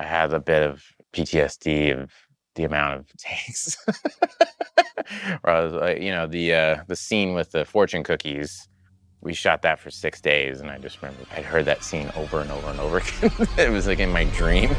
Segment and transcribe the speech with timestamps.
[0.00, 2.10] I had a bit of PTSD of
[2.54, 3.76] the amount of takes.
[6.02, 8.66] You know, the uh, the scene with the fortune cookies.
[9.20, 12.40] We shot that for six days, and I just remember I'd heard that scene over
[12.40, 13.48] and over and over again.
[13.58, 14.72] it was like in my dreams.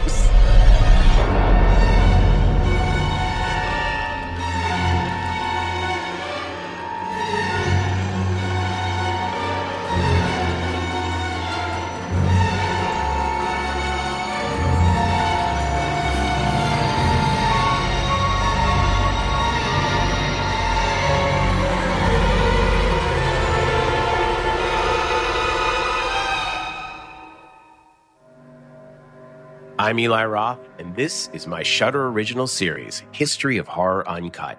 [29.92, 34.58] I'm Eli Roth, and this is my Shudder original series, History of Horror Uncut.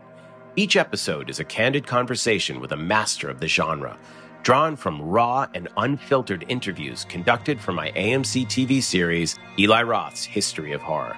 [0.56, 3.98] Each episode is a candid conversation with a master of the genre,
[4.42, 10.72] drawn from raw and unfiltered interviews conducted for my AMC TV series, Eli Roth's History
[10.72, 11.16] of Horror.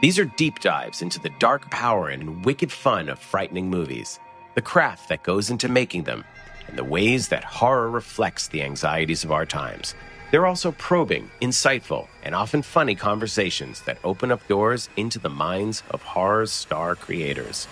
[0.00, 4.18] These are deep dives into the dark power and wicked fun of frightening movies,
[4.56, 6.24] the craft that goes into making them,
[6.66, 9.94] and the ways that horror reflects the anxieties of our times.
[10.30, 15.82] They're also probing, insightful, and often funny conversations that open up doors into the minds
[15.90, 17.68] of horror's star creators.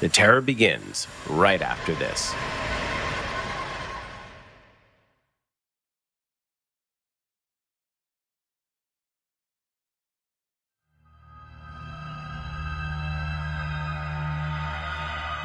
[0.00, 2.34] The terror begins right after this.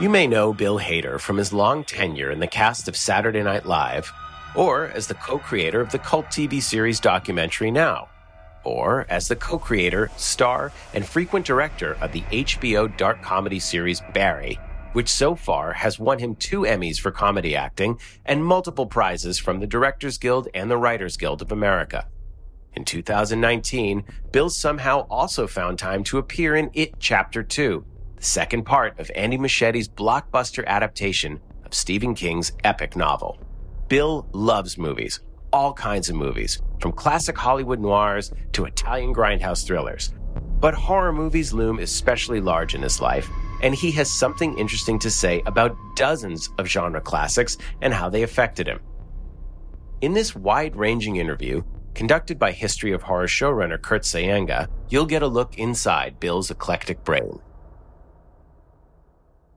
[0.01, 3.67] You may know Bill Hader from his long tenure in the cast of Saturday Night
[3.67, 4.11] Live,
[4.55, 8.09] or as the co creator of the cult TV series Documentary Now,
[8.63, 14.01] or as the co creator, star, and frequent director of the HBO dark comedy series
[14.13, 14.59] Barry,
[14.93, 19.59] which so far has won him two Emmys for comedy acting and multiple prizes from
[19.59, 22.07] the Directors Guild and the Writers Guild of America.
[22.73, 28.63] In 2019, Bill somehow also found time to appear in It Chapter 2, the second
[28.63, 33.37] part of Andy Muschietti's blockbuster adaptation of Stephen King's epic novel.
[33.91, 35.19] Bill loves movies,
[35.51, 40.13] all kinds of movies, from classic Hollywood noirs to Italian grindhouse thrillers.
[40.61, 43.29] But horror movies loom especially large in his life,
[43.61, 48.23] and he has something interesting to say about dozens of genre classics and how they
[48.23, 48.79] affected him.
[49.99, 51.61] In this wide ranging interview,
[51.93, 57.03] conducted by History of Horror showrunner Kurt Sayenga, you'll get a look inside Bill's eclectic
[57.03, 57.41] brain.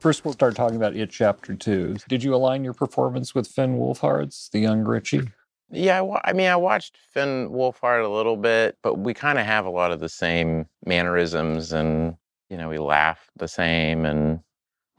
[0.04, 1.96] First, we'll start talking about it, chapter two.
[2.08, 5.30] Did you align your performance with Finn Wolfhard's, the young Richie?
[5.70, 9.38] Yeah, I, wa- I mean, I watched Finn Wolfhard a little bit, but we kind
[9.38, 12.16] of have a lot of the same mannerisms, and
[12.50, 14.40] you know, we laugh the same, and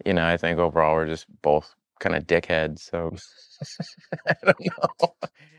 [0.03, 2.79] you know, I think overall we're just both kind of dickheads.
[2.79, 3.15] So
[4.27, 5.15] I don't know.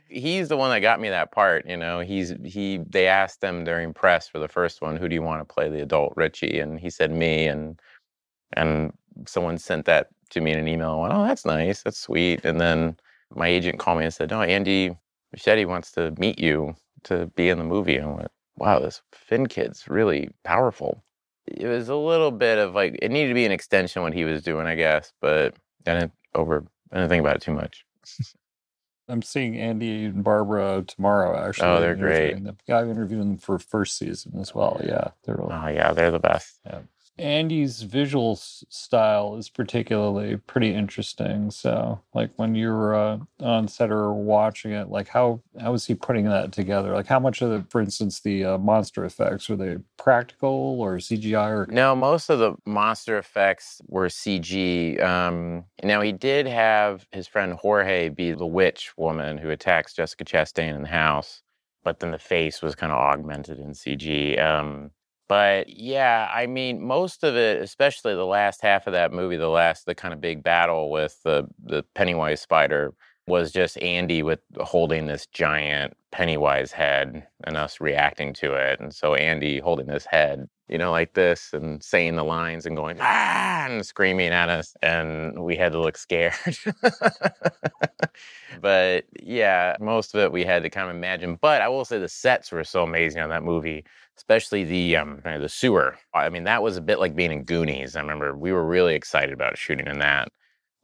[0.08, 1.68] He's the one that got me that part.
[1.68, 2.80] You know, he's he.
[2.84, 5.70] They asked him during press for the first one, "Who do you want to play
[5.70, 7.80] the adult Richie?" And he said me, and
[8.54, 8.92] and
[9.26, 10.90] someone sent that to me in an email.
[10.90, 11.82] I went, "Oh, that's nice.
[11.82, 12.96] That's sweet." And then
[13.34, 14.96] my agent called me and said, "No, Andy
[15.34, 19.02] Muschietti wants to meet you to be in the movie." And I went, "Wow, this
[19.12, 21.02] Finn kid's really powerful."
[21.46, 24.24] It was a little bit of like it needed to be an extension what he
[24.24, 25.54] was doing, I guess, but
[25.86, 26.64] I didn't over.
[26.92, 27.84] I didn't think about it too much.
[29.08, 31.38] I'm seeing Andy and Barbara tomorrow.
[31.38, 32.58] Actually, Oh, they're interviewing them.
[32.66, 34.80] Yeah, I've interviewed them for first season as well.
[34.84, 36.58] Yeah, they're really Oh yeah, they're the best.
[37.18, 41.50] Andy's visual style is particularly pretty interesting.
[41.50, 45.86] So, like when you were uh, on set or watching it, like how how was
[45.86, 46.92] he putting that together?
[46.92, 50.96] Like how much of the, for instance, the uh, monster effects were they practical or
[50.96, 55.02] CGI or No, most of the monster effects were CG.
[55.02, 60.24] Um, now he did have his friend Jorge be the witch woman who attacks Jessica
[60.24, 61.42] Chastain in the house,
[61.82, 64.38] but then the face was kind of augmented in CG.
[64.38, 64.90] Um,
[65.28, 69.48] but yeah, I mean, most of it, especially the last half of that movie, the
[69.48, 72.94] last, the kind of big battle with the the Pennywise spider,
[73.26, 78.80] was just Andy with holding this giant Pennywise head and us reacting to it.
[78.80, 82.76] And so Andy holding this head, you know, like this and saying the lines and
[82.76, 84.74] going, ah, and screaming at us.
[84.80, 86.34] And we had to look scared.
[88.60, 91.36] but yeah, most of it we had to kind of imagine.
[91.40, 93.84] But I will say the sets were so amazing on that movie,
[94.16, 95.96] especially the um, uh, the sewer.
[96.14, 97.96] I mean, that was a bit like being in Goonies.
[97.96, 100.28] I remember we were really excited about shooting in that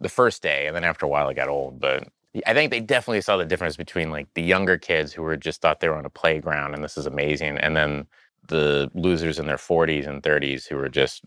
[0.00, 1.80] the first day, and then after a while it got old.
[1.80, 2.08] But
[2.46, 5.60] I think they definitely saw the difference between like the younger kids who were just
[5.60, 8.06] thought they were on a playground and this is amazing, and then
[8.48, 11.22] the losers in their 40s and 30s who were just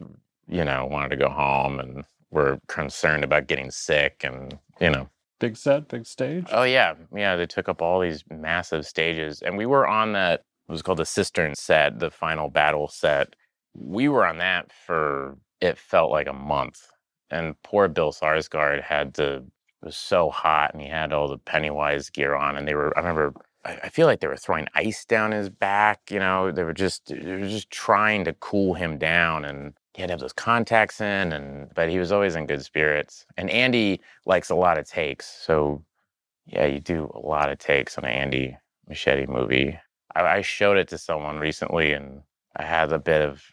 [0.48, 5.10] you know wanted to go home and were concerned about getting sick and you know
[5.40, 6.46] big set, big stage?
[6.52, 7.36] Oh yeah, yeah.
[7.36, 11.00] They took up all these massive stages, and we were on that It was called
[11.00, 13.36] the Cistern set, the final battle set.
[13.76, 16.88] We were on that for it felt like a month,
[17.30, 19.44] and poor Bill Skarsgård had to.
[19.82, 22.98] Was so hot, and he had all the Pennywise gear on, and they were.
[22.98, 23.34] I remember.
[23.64, 26.10] I I feel like they were throwing ice down his back.
[26.10, 30.02] You know, they were just they were just trying to cool him down, and he
[30.02, 31.32] had to have those contacts in.
[31.34, 33.26] And but he was always in good spirits.
[33.38, 35.84] And Andy likes a lot of takes, so
[36.46, 38.58] yeah, you do a lot of takes on an Andy
[38.90, 39.80] Muschietti movie.
[40.16, 42.22] I, showed it to someone recently, and
[42.56, 43.44] I had a bit of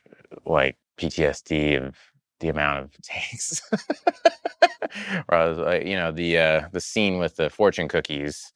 [0.47, 1.97] like PTSD of
[2.41, 3.62] the amount of takes.
[5.26, 8.53] Where I was like, you know, the uh, the scene with the fortune cookies.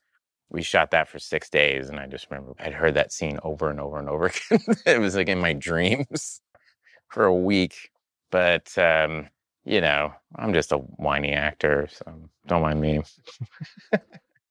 [0.49, 3.69] We shot that for six days, and I just remember I'd heard that scene over
[3.69, 4.61] and over and over again.
[4.87, 6.41] it was like in my dreams
[7.09, 7.91] for a week.
[8.31, 9.29] But um,
[9.65, 13.03] you know, I'm just a whiny actor, so don't mind me.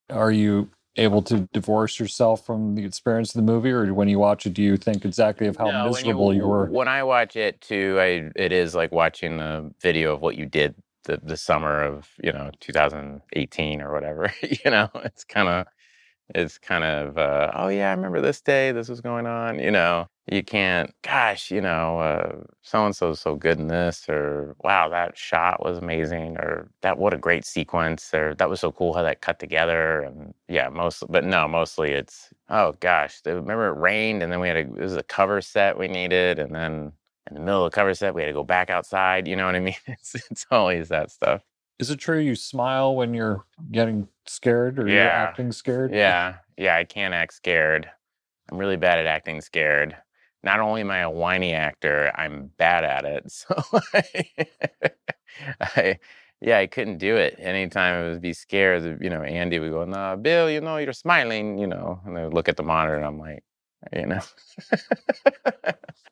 [0.09, 4.19] Are you able to divorce yourself from the experience of the movie, or when you
[4.19, 6.71] watch it, do you think exactly of how No, miserable you, were?
[6.71, 10.45] When I watch it too, I it is like watching a video of what you
[10.45, 10.75] did
[11.05, 14.33] the the summer of you know 2018 or whatever.
[14.41, 15.67] you know, it's kind of
[16.33, 18.71] it's kind of uh, oh yeah, I remember this day.
[18.71, 19.59] This was going on.
[19.59, 20.91] You know, you can't.
[21.03, 25.77] Gosh, you know, so and so's so good in this, or wow, that shot was
[25.77, 29.39] amazing, or that what a great sequence, or that was so cool how that cut
[29.39, 30.01] together.
[30.01, 34.47] And yeah, most, but no, mostly it's oh gosh, remember it rained, and then we
[34.47, 36.91] had a it was a cover set we needed, and then
[37.29, 39.27] in the middle of the cover set we had to go back outside.
[39.27, 39.75] You know what I mean?
[39.87, 41.41] It's it's always that stuff.
[41.79, 45.27] Is it true you smile when you're getting scared or you're Yeah.
[45.27, 45.91] acting scared?
[45.93, 47.89] Yeah, yeah, I can't act scared.
[48.51, 49.97] I'm really bad at acting scared.
[50.43, 53.31] Not only am I a whiny actor, I'm bad at it.
[53.31, 53.55] So
[55.75, 55.99] I,
[56.41, 57.35] yeah, I couldn't do it.
[57.39, 60.93] Anytime I would be scared, you know, Andy would go, "No, Bill, you know, you're
[60.93, 63.43] smiling," you know, and I would look at the monitor, and I'm like,
[63.93, 64.21] you know,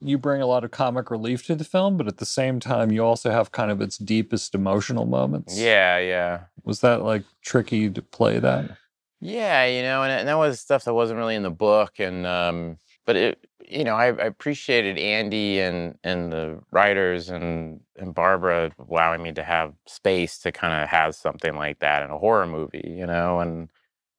[0.01, 2.91] You bring a lot of comic relief to the film, but at the same time,
[2.91, 5.57] you also have kind of its deepest emotional moments.
[5.57, 6.41] yeah, yeah.
[6.63, 8.77] Was that like tricky to play that?
[9.21, 12.27] Yeah, you know, and, and that was stuff that wasn't really in the book, and
[12.27, 18.13] um, but it, you know, I, I appreciated Andy and and the writers and and
[18.13, 22.17] Barbara allowing me to have space to kind of have something like that in a
[22.17, 23.69] horror movie, you know, and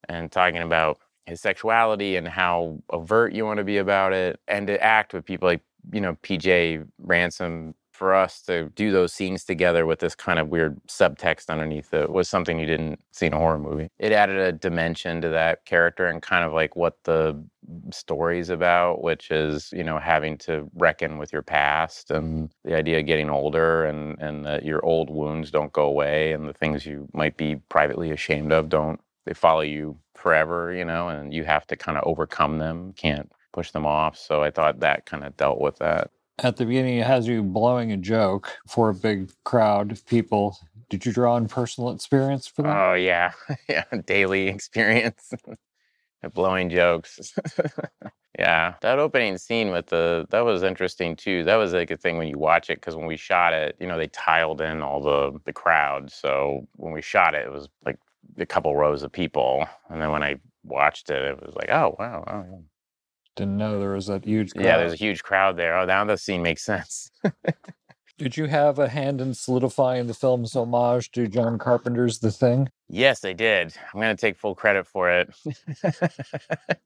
[0.09, 4.67] and talking about his sexuality and how overt you want to be about it, and
[4.67, 5.61] to act with people like
[5.91, 10.49] you know PJ Ransone for us to do those scenes together with this kind of
[10.49, 13.89] weird subtext underneath it was something you didn't see in a horror movie.
[13.99, 17.41] It added a dimension to that character and kind of like what the
[17.91, 22.99] story's about, which is, you know, having to reckon with your past and the idea
[22.99, 26.85] of getting older and, and that your old wounds don't go away and the things
[26.85, 28.99] you might be privately ashamed of don't.
[29.25, 33.31] They follow you forever, you know, and you have to kind of overcome them, can't
[33.53, 34.17] push them off.
[34.17, 36.11] So I thought that kind of dealt with that.
[36.39, 40.57] At the beginning, it has you blowing a joke for a big crowd of people.
[40.89, 42.75] Did you draw on personal experience for that?
[42.75, 43.31] Oh yeah,
[43.69, 45.33] yeah, daily experience,
[46.33, 47.33] blowing jokes.
[48.39, 51.45] yeah, that opening scene with the that was interesting too.
[51.45, 53.87] That was like a thing when you watch it because when we shot it, you
[53.87, 56.11] know, they tiled in all the the crowd.
[56.11, 57.97] So when we shot it, it was like
[58.37, 61.95] a couple rows of people, and then when I watched it, it was like, oh
[61.99, 62.59] wow, oh, yeah.
[63.35, 64.65] Didn't know there was that huge crowd.
[64.65, 65.77] yeah, there's a huge crowd there.
[65.77, 67.11] Oh, now the scene makes sense.
[68.17, 72.69] Did you have a hand in solidifying the film's homage to John Carpenter's The Thing?
[72.87, 73.73] Yes, I did.
[73.93, 75.29] I'm going to take full credit for it.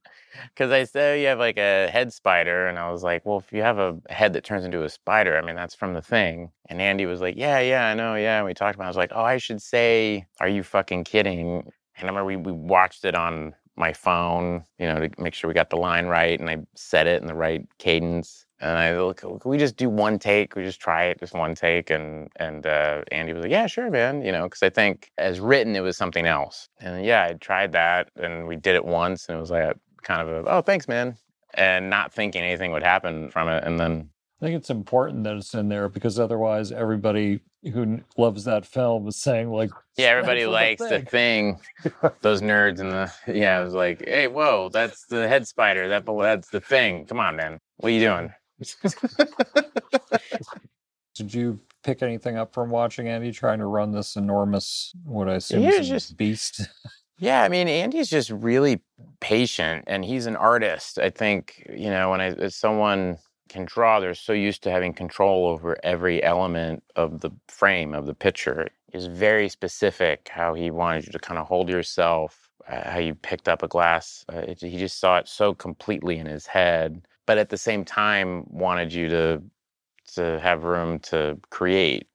[0.54, 3.52] Because I said you have like a head spider, and I was like, well, if
[3.52, 6.52] you have a head that turns into a spider, I mean, that's from the thing.
[6.68, 8.38] And Andy was like, yeah, yeah, I know, yeah.
[8.38, 8.88] And we talked about it.
[8.88, 11.72] I was like, oh, I should say, are you fucking kidding?
[11.98, 15.48] And I remember we, we watched it on my phone, you know, to make sure
[15.48, 18.46] we got the line right, and I said it in the right cadence.
[18.62, 20.56] And I look, can we just do one take?
[20.58, 21.90] We just try it, just one take.
[21.90, 24.22] And and uh, Andy was like, yeah, sure, man.
[24.22, 26.68] You know, because I think as written, it was something else.
[26.82, 30.28] And yeah, I tried that, and we did it once, and it was like kind
[30.28, 31.18] of a, oh, thanks, man,
[31.54, 33.64] and not thinking anything would happen from it.
[33.64, 34.10] And then
[34.42, 37.42] I think it's important that it's in there because otherwise, everybody
[37.74, 41.60] who loves that film is saying like, yeah, everybody "That's the likes the thing.
[42.22, 45.90] Those nerds and the yeah, it was like, hey, whoa, that's the head spider.
[45.90, 47.06] That that's the thing.
[47.06, 48.34] Come on, man, what are you doing?
[51.16, 55.36] Did you pick anything up from watching Andy trying to run this enormous, what I
[55.36, 56.62] assume is just- beast?
[57.20, 58.82] Yeah, I mean, Andy's just really
[59.20, 60.98] patient and he's an artist.
[61.00, 63.18] I think, you know, when I, someone
[63.50, 68.06] can draw, they're so used to having control over every element of the frame of
[68.06, 68.70] the picture.
[68.94, 73.16] Is very specific how he wanted you to kind of hold yourself, uh, how you
[73.16, 74.26] picked up a glass.
[74.34, 77.86] Uh, it, he just saw it so completely in his head, but at the same
[77.86, 79.44] time wanted you to
[80.16, 82.08] to have room to create.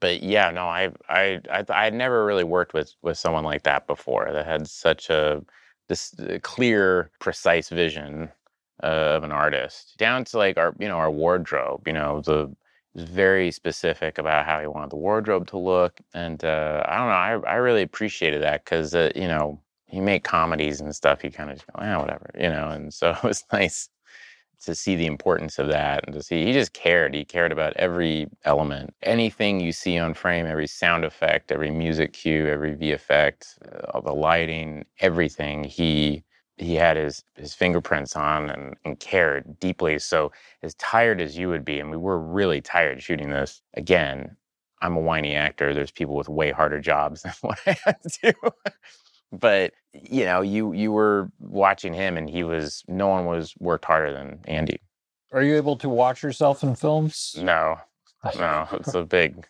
[0.00, 3.62] But yeah, no, I I I I had never really worked with with someone like
[3.64, 5.42] that before that had such a
[5.88, 8.30] this uh, clear, precise vision
[8.82, 8.86] uh,
[9.16, 11.86] of an artist, down to like our you know our wardrobe.
[11.86, 12.54] You know the
[12.94, 17.08] was very specific about how he wanted the wardrobe to look, and uh, I don't
[17.08, 21.20] know, I I really appreciated that because uh, you know he made comedies and stuff.
[21.22, 23.88] He kind of just go, yeah, whatever, you know, and so it was nice
[24.64, 27.14] to see the importance of that and to see he just cared.
[27.14, 32.12] He cared about every element, anything you see on frame, every sound effect, every music
[32.12, 35.64] cue, every V effect, uh, all the lighting, everything.
[35.64, 36.24] He
[36.56, 39.98] he had his his fingerprints on and, and cared deeply.
[39.98, 40.32] So
[40.62, 43.62] as tired as you would be, and we were really tired shooting this.
[43.74, 44.36] Again,
[44.82, 45.74] I'm a whiny actor.
[45.74, 48.50] There's people with way harder jobs than what I had to do
[49.38, 53.84] but you know, you you were watching him, and he was no one was worked
[53.84, 54.80] harder than Andy.
[55.32, 57.36] Are you able to watch yourself in films?
[57.38, 57.76] No,
[58.38, 59.46] no, it's a big.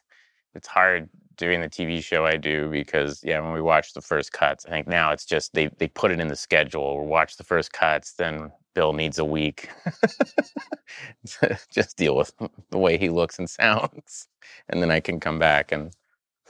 [0.54, 4.32] It's hard doing the TV show I do because yeah, when we watch the first
[4.32, 7.00] cuts, I think now it's just they they put it in the schedule.
[7.02, 9.70] We watch the first cuts, then Bill needs a week
[11.40, 12.32] to just deal with
[12.70, 14.28] the way he looks and sounds,
[14.68, 15.92] and then I can come back and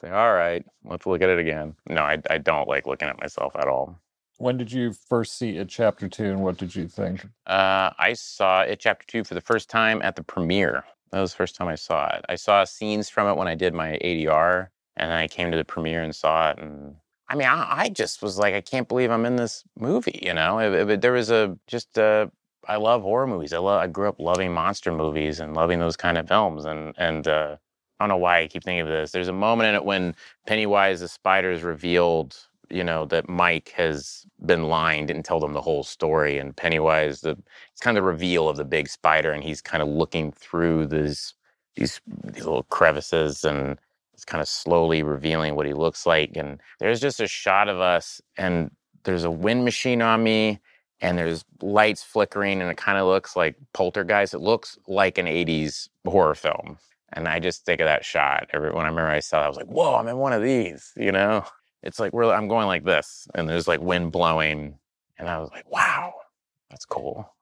[0.01, 1.75] Say, all right, let's look at it again.
[1.89, 3.99] No, I, I don't like looking at myself at all.
[4.39, 7.25] When did you first see it chapter two and what did you think?
[7.47, 10.85] Uh, I saw it chapter two for the first time at the premiere.
[11.13, 12.25] That was the first time I saw it.
[12.29, 15.57] I saw scenes from it when I did my ADR, and then I came to
[15.57, 16.59] the premiere and saw it.
[16.59, 16.97] And
[17.29, 20.21] I mean, I, I just was like, I can't believe I'm in this movie.
[20.23, 22.27] You know, it, it, there was a just uh,
[22.69, 23.53] I love horror movies.
[23.55, 23.81] I love.
[23.81, 26.67] I grew up loving monster movies and loving those kind of films.
[26.67, 27.57] And and uh,
[27.99, 29.13] I don't know why I keep thinking of this.
[29.13, 30.15] There's a moment in it when
[30.47, 32.37] Pennywise the spider is revealed,
[32.69, 36.39] you know, that Mike has been lying, didn't tell them the whole story.
[36.39, 37.39] And Pennywise, the
[37.73, 40.87] it's kind of the reveal of the big spider, and he's kind of looking through
[40.87, 41.35] these
[41.77, 43.79] these these little crevices and
[44.17, 46.37] it's kind of slowly revealing what he looks like.
[46.37, 48.71] And there's just a shot of us, and
[49.05, 50.59] there's a wind machine on me,
[51.03, 54.33] and there's lights flickering, and it kind of looks like poltergeist.
[54.33, 56.79] It looks like an 80s horror film.
[57.13, 58.49] And I just think of that shot.
[58.53, 60.43] Every when I remember I saw it, I was like, whoa, I'm in one of
[60.43, 61.45] these, you know?
[61.83, 64.79] It's like we're I'm going like this, and there's like wind blowing.
[65.19, 66.15] And I was like, wow,
[66.69, 67.33] that's cool.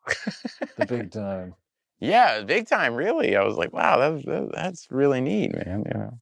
[0.77, 1.55] the big time.
[1.99, 3.37] Yeah, big time, really.
[3.37, 5.85] I was like, wow, that's that's really neat, man.
[5.87, 6.19] You know.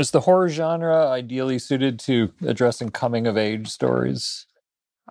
[0.00, 4.46] Is the horror genre ideally suited to addressing coming of age stories?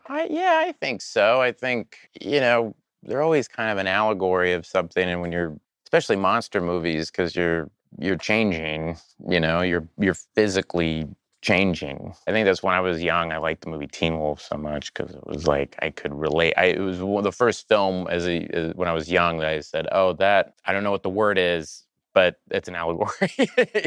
[0.07, 1.39] I, yeah, I think so.
[1.39, 5.07] I think, you know, they're always kind of an allegory of something.
[5.07, 5.55] And when you're,
[5.85, 7.69] especially monster movies, because you're,
[7.99, 11.07] you're changing, you know, you're, you're physically
[11.43, 12.15] changing.
[12.27, 13.31] I think that's when I was young.
[13.31, 16.55] I liked the movie Teen Wolf so much because it was like I could relate.
[16.57, 19.59] I, it was the first film as a as, when I was young that I
[19.59, 21.85] said, "Oh, that I don't know what the word is,
[22.19, 23.31] but it's an allegory.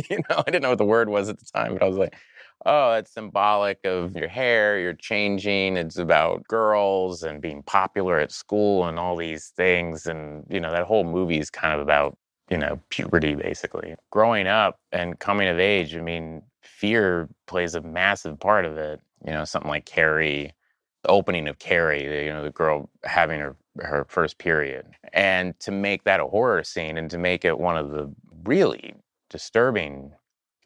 [0.09, 1.99] you know, I didn't know what the word was at the time, but I was
[1.99, 2.17] like,
[2.65, 5.77] oh, it's symbolic of your hair, you're changing.
[5.77, 10.07] It's about girls and being popular at school and all these things.
[10.07, 12.17] And, you know, that whole movie is kind of about,
[12.49, 13.97] you know, puberty basically.
[14.11, 18.99] Growing up and coming of age, I mean, fear plays a massive part of it.
[19.27, 20.55] You know, something like Carrie,
[21.03, 24.87] the opening of Carrie, you know, the girl having her her first period.
[25.12, 28.12] And to make that a horror scene and to make it one of the
[28.45, 28.95] really
[29.31, 30.12] disturbing,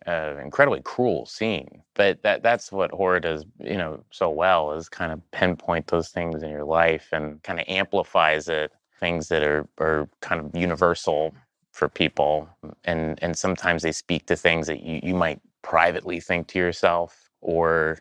[0.06, 1.82] uh, incredibly cruel scene.
[1.94, 6.08] But that that's what horror does, you know, so well is kind of pinpoint those
[6.10, 10.54] things in your life and kind of amplifies it, things that are are kind of
[10.56, 11.34] universal
[11.72, 12.48] for people.
[12.84, 17.30] And and sometimes they speak to things that you, you might privately think to yourself
[17.40, 17.98] or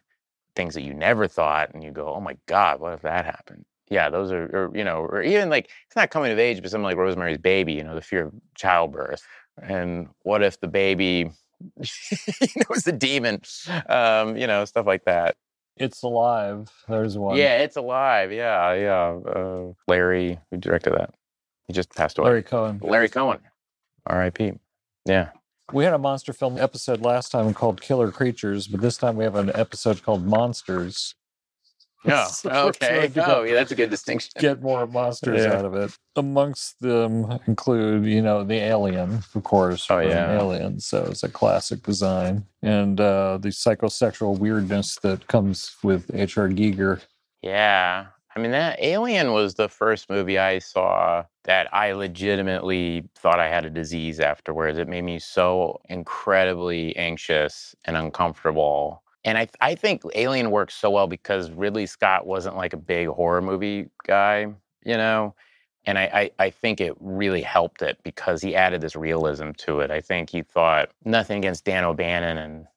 [0.56, 3.66] things that you never thought and you go, oh my God, what if that happened?
[3.90, 6.72] Yeah, those are, or, you know, or even like it's not coming of age, but
[6.72, 9.22] something like Rosemary's Baby, you know, the fear of childbirth,
[9.62, 11.30] and what if the baby,
[11.80, 13.42] you know, is a demon,
[13.90, 15.36] um, you know, stuff like that.
[15.78, 16.72] It's alive.
[16.88, 17.38] There's one.
[17.38, 18.32] Yeah, it's alive.
[18.32, 19.20] Yeah, yeah.
[19.30, 21.14] Uh, Larry, who directed that,
[21.68, 22.30] he just passed away.
[22.30, 22.80] Larry Cohen.
[22.82, 23.40] Larry Cohen,
[24.08, 24.54] R.I.P.
[25.06, 25.30] Yeah.
[25.74, 29.24] We had a monster film episode last time called Killer Creatures, but this time we
[29.24, 31.16] have an episode called Monsters.
[32.46, 33.12] Oh, okay.
[33.18, 34.32] Oh, yeah, that's a good distinction.
[34.40, 35.54] Get more monsters yeah.
[35.54, 35.98] out of it.
[36.16, 39.88] Amongst them include, you know, the alien, of course.
[39.90, 40.38] Oh, yeah.
[40.38, 40.80] Alien.
[40.80, 42.46] So it's a classic design.
[42.62, 46.50] And uh, the psychosexual weirdness that comes with H.R.
[46.50, 47.02] Giger.
[47.42, 48.08] Yeah.
[48.36, 53.48] I mean, that Alien was the first movie I saw that I legitimately thought I
[53.48, 54.78] had a disease afterwards.
[54.78, 59.04] It made me so incredibly anxious and uncomfortable.
[59.26, 63.08] And I, I think Alien works so well because Ridley Scott wasn't like a big
[63.08, 64.54] horror movie guy,
[64.86, 65.34] you know?
[65.88, 69.80] And I, I, I think it really helped it because he added this realism to
[69.80, 69.90] it.
[69.90, 72.68] I think he thought nothing against Dan O'Bannon and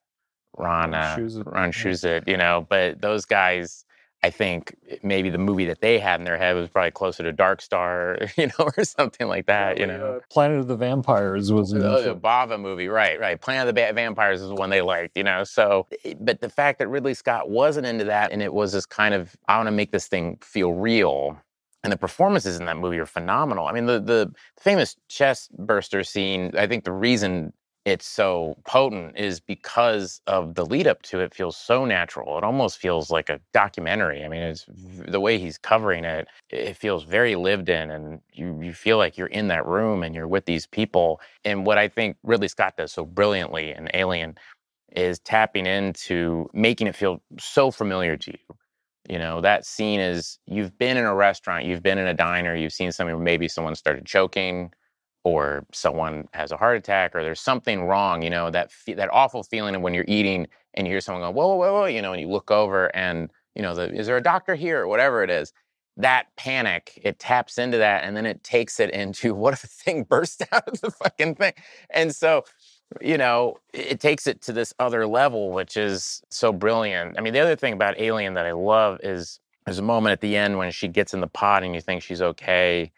[0.57, 1.15] Ron, uh,
[1.45, 1.71] Ron.
[1.71, 3.85] Shusett, you know, but those guys,
[4.21, 7.31] I think maybe the movie that they had in their head was probably closer to
[7.31, 10.19] Dark Star, you know, or something like that, you know.
[10.29, 12.15] Planet of the Vampires was Oh, the.
[12.15, 13.39] Bava movie, right, right.
[13.39, 15.43] Planet of the Ba- Vampires is the one they liked, you know.
[15.45, 18.85] So, eh, but the fact that Ridley Scott wasn't into that, and it was this
[18.85, 21.37] kind of, I want to make this thing feel real,
[21.83, 23.67] and the performances in that movie are phenomenal.
[23.67, 26.51] I mean, the the famous chest burster scene.
[26.57, 27.53] I think the reason
[27.89, 32.37] it's so potent is because of the lead up to it feels so natural.
[32.37, 34.23] It almost feels like a documentary.
[34.23, 36.27] I mean, it's the way he's covering it.
[36.49, 40.15] It feels very lived in, and you you feel like you're in that room and
[40.15, 41.21] you're with these people.
[41.45, 44.37] And what I think Ridley Scott does so brilliantly in Alien
[44.95, 48.57] is tapping into making it feel so familiar to you.
[49.09, 52.55] You know, that scene is you've been in a restaurant, you've been in a diner,
[52.55, 54.71] you've seen something maybe someone started choking
[55.29, 59.09] or someone has a heart attack or there's something wrong, you know, that fe- that
[59.11, 62.01] awful feeling of when you're eating and you hear someone go, whoa, whoa, whoa, you
[62.01, 64.87] know, and you look over and, you know, the, is there a doctor here or
[64.87, 65.53] whatever it is.
[65.97, 69.67] That panic, it taps into that and then it takes it into what if a
[69.67, 71.53] thing burst out of the fucking thing?
[71.89, 72.43] And so
[73.01, 77.17] you know, it it takes it to this other level, which is so brilliant.
[77.17, 80.21] I mean, the other thing about Alien that I love is there's a moment at
[80.21, 82.91] the end when she gets in the pod and you think she's okay,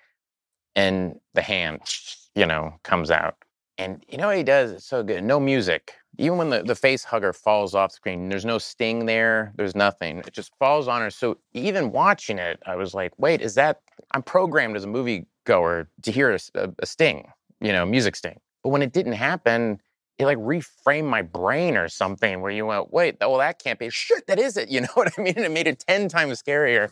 [0.75, 1.81] and the hand,
[2.35, 3.35] you know, comes out.
[3.77, 4.71] And you know what he does?
[4.71, 5.23] It's so good.
[5.23, 5.93] No music.
[6.17, 9.53] Even when the, the face hugger falls off screen, there's no sting there.
[9.55, 10.19] There's nothing.
[10.19, 11.09] It just falls on her.
[11.09, 13.81] So even watching it, I was like, wait, is that?
[14.11, 18.39] I'm programmed as a movie goer to hear a sting, you know, music sting.
[18.63, 19.81] But when it didn't happen,
[20.19, 23.89] it like reframed my brain or something where you went, wait, well, that can't be.
[23.89, 24.69] Shit, that is it.
[24.71, 25.33] You know what I mean?
[25.35, 26.91] And it made it 10 times scarier.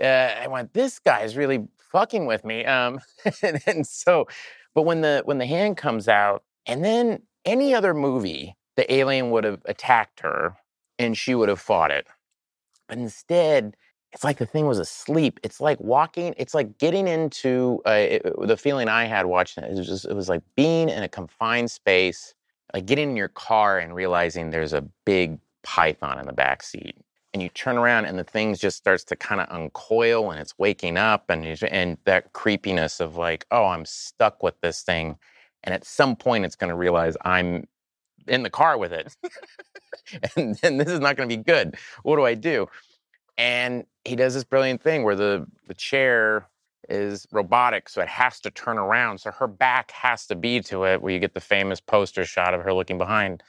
[0.00, 2.64] Uh, I went, this guy's really fucking with me.
[2.64, 3.00] Um,
[3.42, 4.26] and, and so,
[4.74, 9.30] but when the when the hand comes out, and then any other movie, the alien
[9.30, 10.56] would have attacked her
[10.98, 12.06] and she would have fought it.
[12.88, 13.76] But instead,
[14.12, 15.40] it's like the thing was asleep.
[15.42, 16.34] It's like walking.
[16.38, 19.72] It's like getting into uh, it- the feeling I had watching it.
[19.72, 22.34] It was just it was like being in a confined space,
[22.74, 26.96] like getting in your car and realizing there's a big python in the back seat.
[27.34, 30.56] And you turn around and the thing just starts to kind of uncoil and it's
[30.56, 35.16] waking up and and that creepiness of like, oh, I'm stuck with this thing.
[35.64, 37.66] And at some point it's going to realize I'm
[38.28, 39.16] in the car with it.
[40.36, 41.76] and then this is not going to be good.
[42.04, 42.68] What do I do?
[43.36, 46.48] And he does this brilliant thing where the, the chair
[46.88, 49.18] is robotic, so it has to turn around.
[49.18, 52.54] So her back has to be to it, where you get the famous poster shot
[52.54, 53.42] of her looking behind.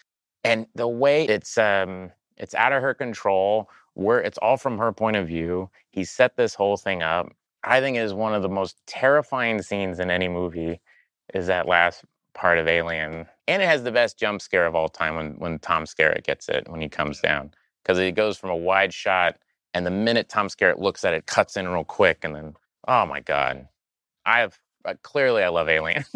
[0.44, 4.92] And the way it's um it's out of her control, where it's all from her
[4.92, 5.70] point of view.
[5.92, 7.32] He set this whole thing up.
[7.64, 10.82] I think is one of the most terrifying scenes in any movie
[11.34, 13.26] is that last part of Alien.
[13.48, 16.50] And it has the best jump scare of all time when when Tom Skerritt gets
[16.50, 17.52] it when he comes down.
[17.84, 19.38] Because it goes from a wide shot
[19.74, 22.56] and the minute Tom Skerritt looks at it, cuts in real quick, and then
[22.88, 23.68] oh my god,
[24.26, 26.06] I have uh, clearly I love Alien.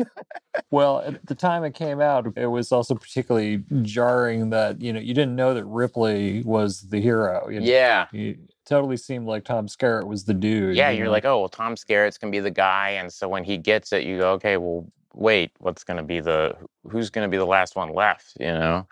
[0.71, 4.99] Well, at the time it came out, it was also particularly jarring that you know
[4.99, 7.49] you didn't know that Ripley was the hero.
[7.49, 7.65] You know?
[7.65, 10.75] yeah, It totally seemed like Tom Skerritt was the dude.
[10.75, 10.89] yeah.
[10.89, 13.57] you You're like, oh well, Tom Skerritt's gonna be the guy, and so when he
[13.57, 16.55] gets it, you go, okay, well, wait, what's gonna be the
[16.87, 18.33] who's gonna be the last one left?
[18.39, 18.87] You know,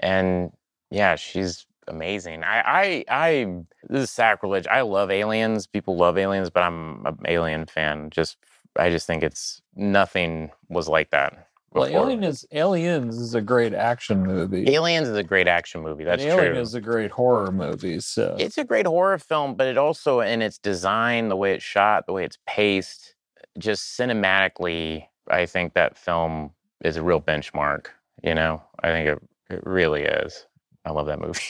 [0.00, 0.52] and
[0.90, 2.44] yeah, she's amazing.
[2.44, 3.46] I, I, I.
[3.88, 4.66] This is sacrilege.
[4.66, 5.66] I love aliens.
[5.66, 8.10] People love aliens, but I'm an alien fan.
[8.10, 8.36] Just,
[8.78, 11.48] I just think it's nothing was like that.
[11.72, 12.04] well, before.
[12.04, 14.68] Alien is Aliens is a great action movie.
[14.74, 16.04] Aliens is a great action movie.
[16.04, 16.60] That's Alien true.
[16.60, 18.00] is a great horror movie.
[18.00, 21.64] So It's a great horror film, but it also in its design, the way it's
[21.64, 23.14] shot, the way it's paced,
[23.58, 26.52] just cinematically, I think that film
[26.84, 27.86] is a real benchmark.
[28.22, 29.18] You know, I think it,
[29.50, 30.46] it really is.
[30.84, 31.40] I love that movie.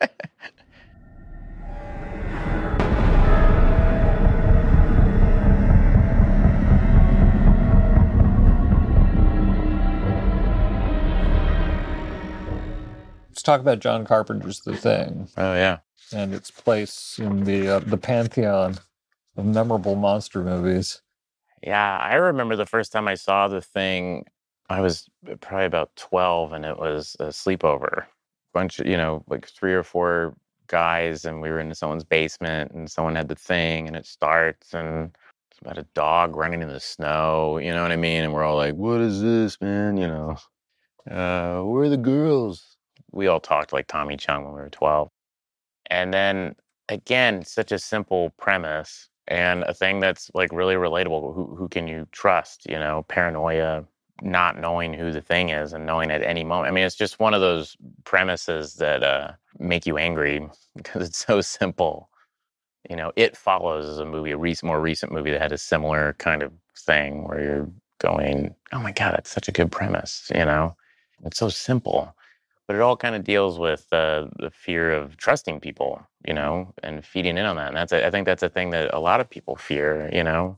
[13.48, 15.78] talk about John Carpenter's The Thing oh yeah.
[16.12, 18.78] and its place in the uh, the pantheon
[19.36, 21.00] of memorable monster movies.
[21.62, 24.26] Yeah, I remember the first time I saw the thing.
[24.68, 25.08] I was
[25.40, 28.04] probably about twelve, and it was a sleepover.
[28.52, 30.34] Bunch of you know, like three or four
[30.66, 34.74] guys and we were in someone's basement and someone had the thing and it starts
[34.74, 35.10] and
[35.50, 38.22] it's about a dog running in the snow, you know what I mean?
[38.22, 39.96] And we're all like, what is this, man?
[39.96, 40.36] You know,
[41.10, 42.76] uh, where are the girls?
[43.12, 45.08] We all talked like Tommy Chong when we were 12.
[45.90, 46.56] And then
[46.88, 51.34] again, such a simple premise and a thing that's like really relatable.
[51.34, 52.66] Who, who can you trust?
[52.68, 53.84] You know, paranoia,
[54.22, 56.68] not knowing who the thing is and knowing at any moment.
[56.68, 61.24] I mean, it's just one of those premises that uh, make you angry because it's
[61.24, 62.08] so simple.
[62.88, 66.14] You know, It Follows a movie, a recent, more recent movie that had a similar
[66.18, 70.30] kind of thing where you're going, oh my God, that's such a good premise.
[70.34, 70.76] You know,
[71.24, 72.14] it's so simple.
[72.68, 76.72] But it all kind of deals with uh, the fear of trusting people, you know,
[76.84, 77.68] and feeding in on that.
[77.68, 80.56] And that's, I think that's a thing that a lot of people fear, you know.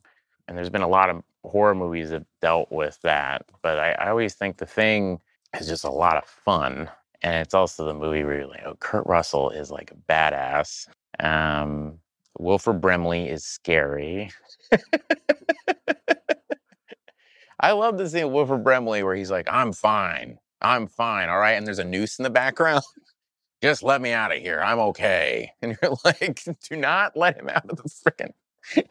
[0.48, 3.46] And there's been a lot of horror movies that dealt with that.
[3.62, 5.20] But I, I always think the thing
[5.58, 6.90] is just a lot of fun.
[7.22, 10.88] And it's also the movie where you're like, oh, Kurt Russell is like a badass.
[11.20, 11.98] Um,
[12.38, 14.30] Wilford Brimley is scary.
[17.60, 20.38] I love the scene of Wilford Brimley where he's like, I'm fine.
[20.62, 21.28] I'm fine.
[21.28, 21.52] All right.
[21.52, 22.82] And there's a noose in the background.
[23.62, 24.60] Just let me out of here.
[24.60, 25.52] I'm okay.
[25.62, 28.32] And you're like, do not let him out of the freaking.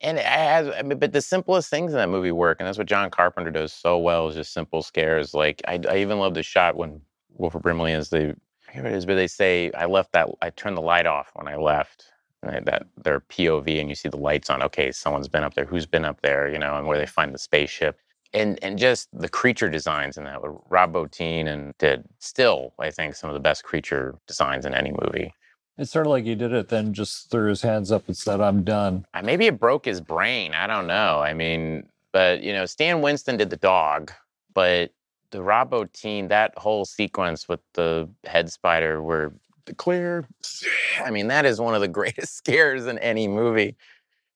[0.00, 2.58] and I mean, but the simplest things in that movie work.
[2.60, 5.34] And that's what John Carpenter does so well is just simple scares.
[5.34, 7.00] Like, I, I even love the shot when
[7.34, 8.36] Wilford Brimley is the,
[8.70, 11.48] here it is, but they say, I left that, I turned the light off when
[11.48, 12.06] I left.
[12.44, 14.64] And that their POV and you see the lights on.
[14.64, 15.64] Okay, someone's been up there.
[15.64, 16.48] Who's been up there?
[16.48, 18.00] You know, and where they find the spaceship
[18.34, 22.90] and and just the creature designs in that with Rob Bottin and did still I
[22.90, 25.32] think some of the best creature designs in any movie.
[25.78, 28.40] It's sort of like he did it, then just threw his hands up and said,
[28.40, 30.54] "I'm done." Uh, maybe it broke his brain.
[30.54, 31.20] I don't know.
[31.20, 34.12] I mean, but you know, Stan Winston did the dog,
[34.52, 34.92] but
[35.30, 39.32] the Rob Bottin that whole sequence with the head spider where
[39.64, 40.26] the clear.
[41.04, 43.76] I mean, that is one of the greatest scares in any movie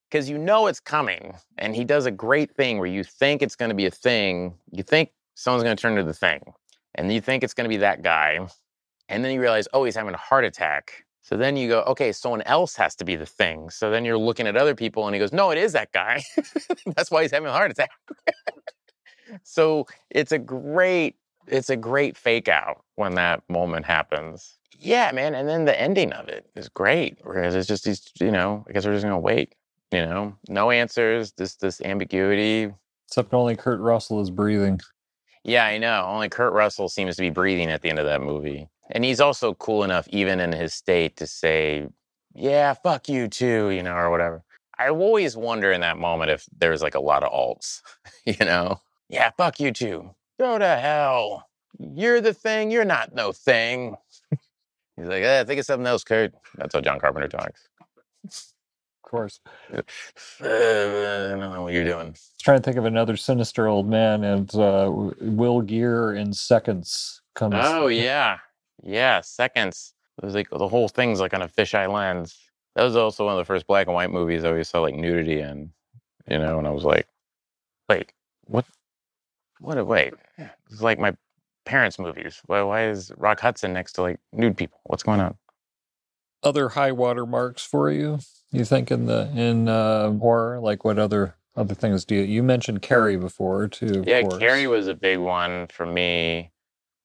[0.09, 1.35] because you know it's coming.
[1.57, 4.53] And he does a great thing where you think it's going to be a thing.
[4.71, 6.41] You think someone's going to turn to the thing,
[6.95, 8.39] and you think it's going to be that guy.
[9.09, 11.05] And then you realize, oh, he's having a heart attack.
[11.21, 13.69] So then you go, okay, someone else has to be the thing.
[13.69, 16.23] So then you're looking at other people, and he goes, no, it is that guy.
[16.95, 17.91] That's why he's having a heart attack.
[19.43, 21.15] so it's a great,
[21.47, 24.57] it's a great fake out when that moment happens.
[24.79, 25.33] Yeah, man.
[25.33, 27.17] And then the ending of it is great.
[27.23, 29.55] Whereas it's just these, you know, I guess we're just gonna wait.
[29.91, 32.73] You know, no answers, this this ambiguity.
[33.07, 34.81] Except only Kurt Russell is breathing.
[35.43, 36.05] Yeah, I know.
[36.05, 38.67] Only Kurt Russell seems to be breathing at the end of that movie.
[38.91, 41.87] And he's also cool enough, even in his state, to say,
[42.33, 44.43] yeah, fuck you too, you know, or whatever.
[44.77, 47.81] I always wonder in that moment if there's like a lot of alts,
[48.25, 48.81] you know?
[49.07, 50.09] Yeah, fuck you too.
[50.37, 51.47] Go to hell.
[51.79, 52.69] You're the thing.
[52.69, 53.95] You're not no thing.
[54.97, 56.33] He's like, eh, think of something else, Kurt.
[56.55, 57.69] That's how John Carpenter talks
[59.07, 59.39] course.
[59.73, 59.81] I
[60.43, 62.07] don't know what you're doing.
[62.07, 64.91] I was trying to think of another sinister old man, and uh,
[65.21, 67.55] Will Geer in Seconds comes.
[67.57, 68.37] Oh yeah,
[68.83, 69.93] yeah, Seconds.
[70.17, 72.37] It was like the whole thing's like on a fisheye lens.
[72.75, 74.95] That was also one of the first black and white movies I always saw like
[74.95, 75.71] nudity in.
[76.29, 77.07] You know, and I was like,
[77.89, 78.11] wait,
[78.45, 78.65] what?
[79.59, 79.77] What?
[79.77, 80.13] A, Wait,
[80.69, 81.15] it's like my
[81.65, 82.41] parents' movies.
[82.45, 82.61] Why?
[82.61, 84.79] Why is Rock Hudson next to like nude people?
[84.83, 85.37] What's going on?
[86.47, 88.19] Other high water marks for you?
[88.51, 92.21] You think in the in uh, horror, like what other other things do you?
[92.21, 94.01] You mentioned Carrie before too.
[94.07, 96.53] Yeah, Carrie was a big one for me.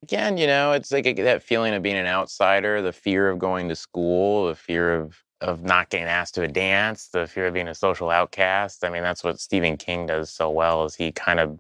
[0.05, 3.41] Again, you know, it's like a, that feeling of being an outsider, the fear of
[3.41, 7.49] going to school, the fear of of not getting asked to a dance, the fear
[7.49, 8.85] of being a social outcast.
[8.85, 10.85] I mean, that's what Stephen King does so well.
[10.85, 11.59] Is he kind of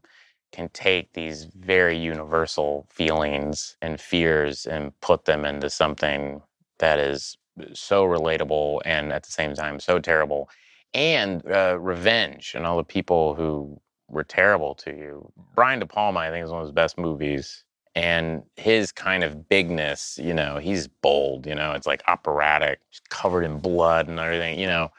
[0.52, 6.40] can take these very universal feelings and fears and put them into something
[6.78, 7.36] that is
[7.74, 10.48] so relatable and at the same time so terrible.
[10.94, 15.32] And uh, revenge and all the people who were terrible to you.
[15.54, 17.64] Brian De Palma, I think, is one of his best movies.
[17.94, 23.44] And his kind of bigness, you know, he's bold, you know, it's like operatic, covered
[23.44, 24.90] in blood and everything, you know.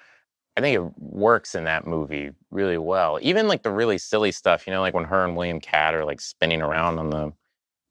[0.56, 3.18] I think it works in that movie really well.
[3.24, 6.06] Even like the really silly stuff, you know, like when her and William Katt are
[6.06, 7.34] like spinning around on the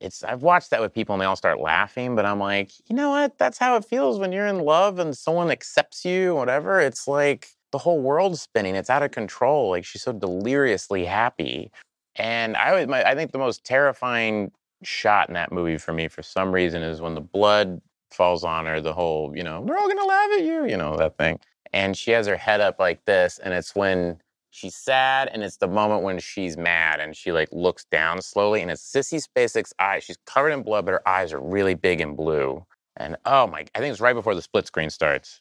[0.03, 2.97] it's I've watched that with people and they all start laughing, but I'm like, you
[2.97, 3.39] know what?
[3.39, 6.81] That's how it feels when you're in love and someone accepts you, whatever.
[6.81, 8.75] It's like the whole world's spinning.
[8.75, 9.71] It's out of control.
[9.71, 11.71] Like she's so deliriously happy.
[12.17, 16.09] And I would, my, I think the most terrifying shot in that movie for me,
[16.09, 18.81] for some reason, is when the blood falls on her.
[18.81, 21.39] The whole, you know, we're all gonna laugh at you, you know, that thing.
[21.73, 24.21] And she has her head up like this, and it's when
[24.53, 28.61] she's sad and it's the moment when she's mad and she like looks down slowly
[28.61, 30.05] and it's Sissy Spacek's eyes.
[30.05, 32.65] She's covered in blood, but her eyes are really big and blue.
[32.97, 35.41] And oh my, I think it's right before the split screen starts.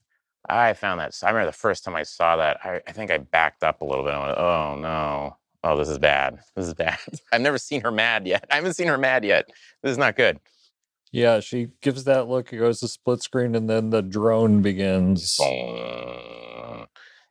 [0.50, 3.20] I found that, I remember the first time I saw that, I, I think I
[3.20, 4.14] backed up a little bit.
[4.14, 6.40] I went, oh no, oh, this is bad.
[6.56, 6.98] This is bad.
[7.34, 8.46] I've never seen her mad yet.
[8.50, 9.50] I haven't seen her mad yet.
[9.84, 10.40] This is not good.
[11.12, 12.54] Yeah, she gives that look.
[12.54, 15.38] It goes to split screen, and then the drone begins.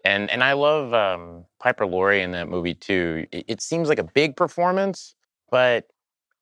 [0.04, 3.26] And and I love um, Piper Laurie in that movie too.
[3.32, 5.14] It, it seems like a big performance,
[5.50, 5.86] but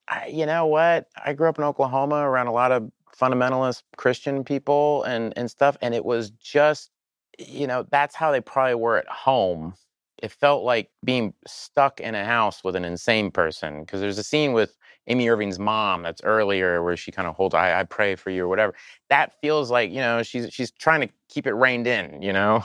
[0.09, 1.09] I, you know what?
[1.25, 5.77] I grew up in Oklahoma around a lot of fundamentalist Christian people and and stuff,
[5.83, 6.91] and it was just,
[7.39, 9.75] you know, that's how they probably were at home.
[10.23, 14.25] It felt like being stuck in a house with an insane person because there's a
[14.25, 18.15] scene with Amy Irving's mom that's earlier where she kind of holds I, I pray
[18.17, 18.75] for you or whatever.
[19.11, 22.65] That feels like, you know, she's she's trying to keep it reined in, you know.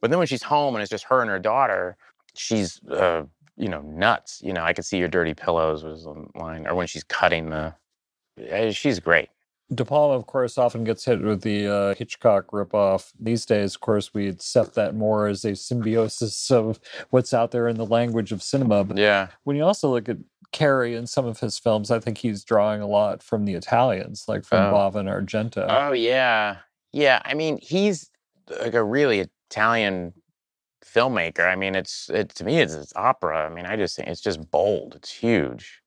[0.00, 1.96] But then when she's home and it's just her and her daughter,
[2.34, 3.24] she's uh,
[3.56, 4.40] you know, nuts.
[4.42, 6.66] You know, I could see your dirty pillows was on line.
[6.66, 7.74] Or when she's cutting the
[8.38, 9.28] eh, she's great.
[9.74, 13.10] De Palma, of course, often gets hit with the uh, Hitchcock ripoff.
[13.18, 17.68] These days, of course, we accept that more as a symbiosis of what's out there
[17.68, 18.84] in the language of cinema.
[18.84, 19.28] But Yeah.
[19.44, 20.18] when you also look at
[20.50, 24.24] Carrie in some of his films, I think he's drawing a lot from the Italians,
[24.28, 24.74] like from Oh.
[24.76, 25.64] Bava and Argento.
[25.66, 26.58] Oh yeah,
[26.92, 27.22] yeah.
[27.24, 28.10] I mean, he's
[28.60, 30.14] like a really Italian
[30.84, 31.46] filmmaker.
[31.46, 33.46] I mean, it's it to me, it's, it's opera.
[33.46, 34.94] I mean, I just it's just bold.
[34.96, 35.82] It's huge.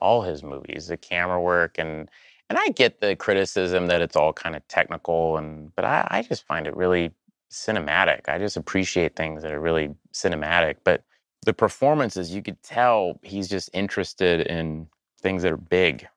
[0.00, 2.10] All his movies, the camera work, and
[2.48, 6.22] and I get the criticism that it's all kind of technical, and but I, I
[6.22, 7.12] just find it really
[7.50, 8.28] cinematic.
[8.28, 10.76] I just appreciate things that are really cinematic.
[10.84, 11.04] But
[11.44, 14.88] the performances, you could tell he's just interested in
[15.20, 16.08] things that are big.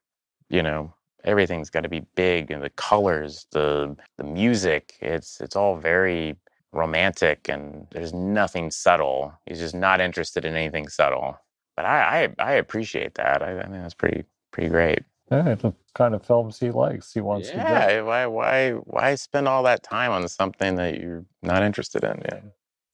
[0.49, 0.93] You know,
[1.25, 6.37] everything's got to be big and the colors the the music it's it's all very
[6.73, 11.37] romantic and there's nothing subtle he's just not interested in anything subtle
[11.75, 14.99] but i i, I appreciate that I, I think that's pretty pretty great
[15.31, 17.59] Yeah, the kind of films he likes, he wants to do.
[17.59, 22.21] yeah why why why spend all that time on something that you're not interested in
[22.25, 22.39] yeah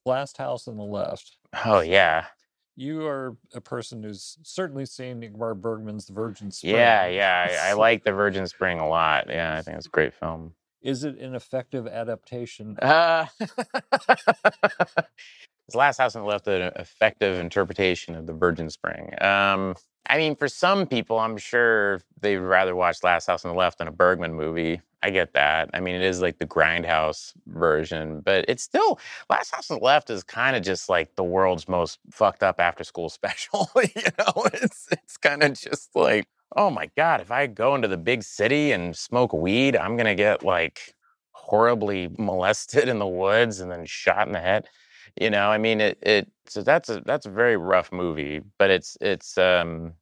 [0.06, 1.38] Last House on the Left.
[1.64, 2.26] oh yeah
[2.76, 6.74] You are a person who's certainly seen Ingmar Bergman's The Virgin Spring.
[6.76, 9.90] yeah yeah I, I like the virgin spring a lot yeah i think it's a
[9.90, 12.76] great film Is it an effective adaptation?
[12.84, 13.26] Uh,
[15.66, 19.10] his last house on the left, an effective interpretation of the Virgin Spring.
[19.22, 19.74] Um,
[20.06, 23.78] I mean, for some people, I'm sure they'd rather watch Last House on the Left
[23.78, 24.82] than a Bergman movie.
[25.02, 25.70] I get that.
[25.72, 28.98] I mean, it is like the grindhouse version, but it's still
[29.30, 32.60] Last House on the Left is kind of just like the world's most fucked up
[32.60, 33.70] after school special.
[33.76, 36.26] you know, it's it's kind of just like,
[36.56, 40.14] oh my god, if I go into the big city and smoke weed, I'm gonna
[40.14, 40.94] get like
[41.32, 44.68] horribly molested in the woods and then shot in the head.
[45.20, 48.70] You know, I mean, it it so that's a that's a very rough movie, but
[48.70, 49.94] it's it's um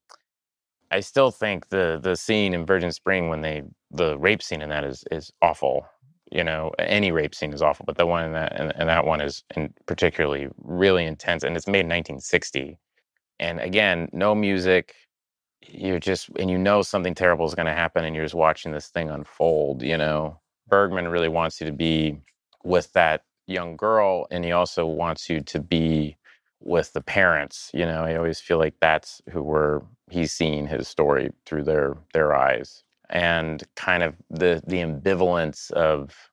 [0.90, 4.68] I still think the the scene in Virgin Spring when they the rape scene in
[4.70, 5.86] that is is awful.
[6.30, 9.06] You know, any rape scene is awful, but the one in that and, and that
[9.06, 12.78] one is in particularly really intense, and it's made in 1960.
[13.40, 14.94] And again, no music.
[15.68, 18.72] You're just and you know something terrible is going to happen, and you're just watching
[18.72, 19.82] this thing unfold.
[19.82, 22.18] You know, Bergman really wants you to be
[22.64, 26.16] with that young girl, and he also wants you to be
[26.60, 27.70] with the parents.
[27.74, 31.96] You know, I always feel like that's who we're he's seeing his story through their
[32.12, 36.30] their eyes, and kind of the the ambivalence of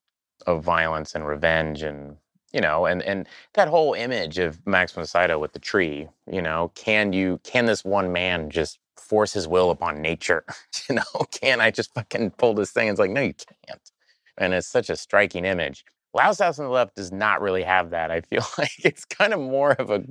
[0.47, 2.17] of violence and revenge, and
[2.53, 6.07] you know, and and that whole image of Max von Sydow with the tree.
[6.31, 10.43] You know, can you can this one man just force his will upon nature?
[10.89, 12.87] you know, can I just fucking pull this thing?
[12.87, 13.33] It's like no, you
[13.67, 13.91] can't.
[14.37, 15.83] And it's such a striking image.
[16.13, 18.11] Last House on the Left does not really have that.
[18.11, 20.03] I feel like it's kind of more of a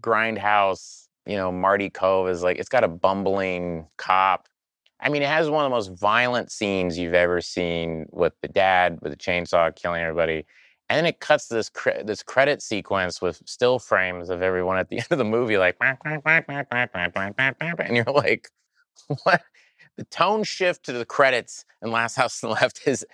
[0.00, 1.06] grindhouse.
[1.26, 4.48] You know, Marty Kove is like, it's got a bumbling cop.
[5.00, 8.48] I mean, it has one of the most violent scenes you've ever seen with the
[8.48, 10.46] dad with the chainsaw killing everybody.
[10.88, 14.88] And then it cuts this cre- this credit sequence with still frames of everyone at
[14.88, 18.48] the end of the movie, like, and you're like,
[19.24, 19.42] what?
[19.96, 23.04] The tone shift to the credits in Last House on the Left is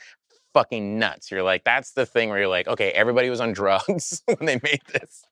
[0.52, 1.30] fucking nuts.
[1.30, 4.60] You're like, that's the thing where you're like, okay, everybody was on drugs when they
[4.62, 5.24] made this.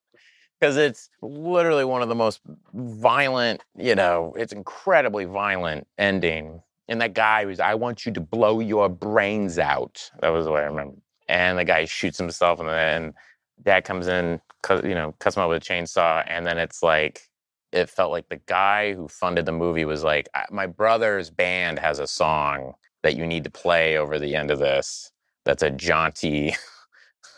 [0.59, 2.40] Because it's literally one of the most
[2.74, 6.62] violent, you know, it's incredibly violent ending.
[6.87, 10.11] And that guy was, I want you to blow your brains out.
[10.20, 10.96] That was the way I remember.
[11.31, 13.14] And the guy shoots himself, and then
[13.62, 14.40] dad comes in,
[14.83, 16.25] you know, cuts him up with a chainsaw.
[16.27, 17.29] And then it's like,
[17.73, 21.99] it felt like the guy who funded the movie was like, my brother's band has
[21.99, 25.12] a song that you need to play over the end of this.
[25.45, 26.55] That's a jaunty,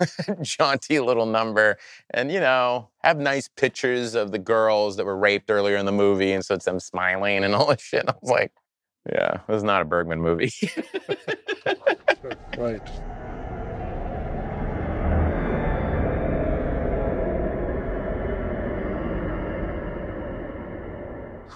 [0.42, 1.78] jaunty little number.
[2.12, 5.92] And, you know, have nice pictures of the girls that were raped earlier in the
[5.92, 6.32] movie.
[6.32, 8.08] And so it's them smiling and all this shit.
[8.08, 8.52] I was like,
[9.12, 10.52] Yeah, this is not a Bergman movie.
[12.56, 12.80] right.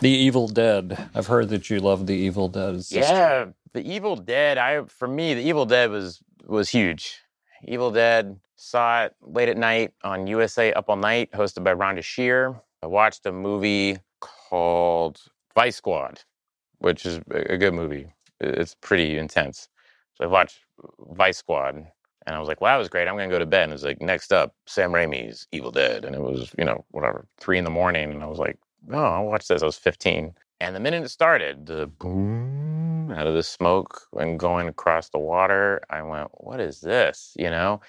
[0.01, 1.09] The Evil Dead.
[1.15, 2.83] I've heard that you love The Evil Dead.
[2.91, 4.59] Yeah, The Evil Dead.
[4.59, 7.19] I for me, The Evil Dead was was huge.
[7.65, 12.03] Evil Dead saw it late at night on USA Up All Night, hosted by Rhonda
[12.03, 12.61] Shear.
[12.83, 15.21] I watched a movie called
[15.55, 16.21] Vice Squad,
[16.79, 18.13] which is a good movie.
[18.41, 19.69] It's pretty intense.
[20.15, 20.59] So I watched
[21.11, 23.09] Vice Squad, and I was like, "Well, that was great.
[23.09, 26.05] I'm gonna go to bed." And it was like, next up, Sam Raimi's Evil Dead,
[26.05, 28.59] and it was you know whatever three in the morning, and I was like,
[28.93, 33.27] "Oh, I watched this." I was 15, and the minute it started, the boom out
[33.27, 37.81] of the smoke and going across the water, I went, "What is this?" You know,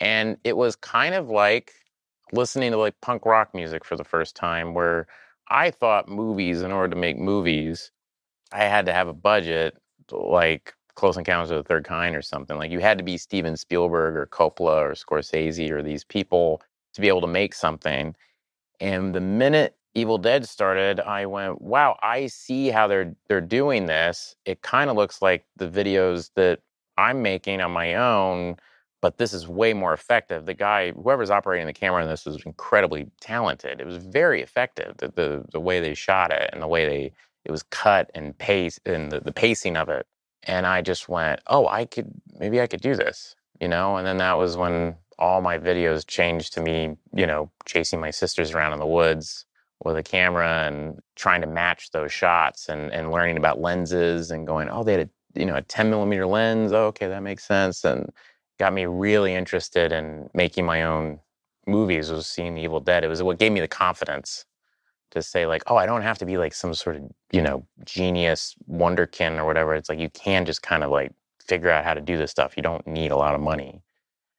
[0.00, 1.72] and it was kind of like
[2.32, 5.06] listening to like punk rock music for the first time, where
[5.48, 7.90] I thought movies, in order to make movies,
[8.52, 9.76] I had to have a budget
[10.10, 12.56] like Close Encounters of the Third Kind or something.
[12.58, 16.62] Like you had to be Steven Spielberg or Coppola or Scorsese or these people
[16.94, 18.14] to be able to make something.
[18.80, 23.86] And the minute Evil Dead started, I went, "Wow, I see how they're they're doing
[23.86, 24.36] this.
[24.46, 26.60] It kind of looks like the videos that
[26.98, 28.58] I'm making on my own,
[29.02, 30.46] but this is way more effective.
[30.46, 33.80] The guy, whoever's operating the camera in this, was incredibly talented.
[33.80, 34.98] It was very effective.
[34.98, 37.12] The the, the way they shot it and the way they
[37.46, 40.06] it was cut and pace and the, the pacing of it.
[40.44, 43.96] And I just went, oh, I could maybe I could do this, you know.
[43.98, 48.12] And then that was when all my videos changed to me, you know, chasing my
[48.12, 49.46] sisters around in the woods
[49.84, 54.46] with a camera and trying to match those shots and and learning about lenses and
[54.46, 56.72] going, oh, they had a you know a 10 millimeter lens.
[56.72, 57.84] Oh, okay, that makes sense.
[57.84, 58.10] And
[58.58, 61.20] got me really interested in making my own
[61.66, 62.10] movies.
[62.10, 63.04] Was seeing The Evil Dead.
[63.04, 64.44] It was what gave me the confidence
[65.12, 67.66] to say like, oh, I don't have to be like some sort of you know
[67.84, 69.74] genius wonderkin or whatever.
[69.74, 71.12] It's like you can just kind of like
[71.46, 72.56] figure out how to do this stuff.
[72.56, 73.82] You don't need a lot of money.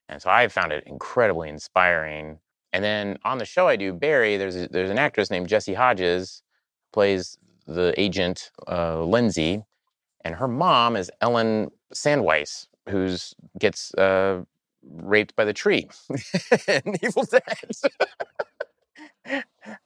[0.08, 2.38] And so I found it incredibly inspiring.
[2.72, 5.74] And then on the show I do, Barry, there's a, there's an actress named Jessy
[5.74, 6.42] Hodges,
[6.92, 9.62] plays the agent uh, Lindsay,
[10.24, 14.42] and her mom is Ellen Sandweiss, who's gets uh,
[14.82, 15.88] raped by the tree
[16.68, 17.70] in Evil Dead.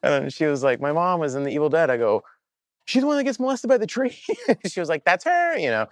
[0.03, 2.23] and she was like, "My mom was in the Evil Dead." I go,
[2.85, 4.17] "She's the one that gets molested by the tree."
[4.67, 5.87] she was like, "That's her," you know,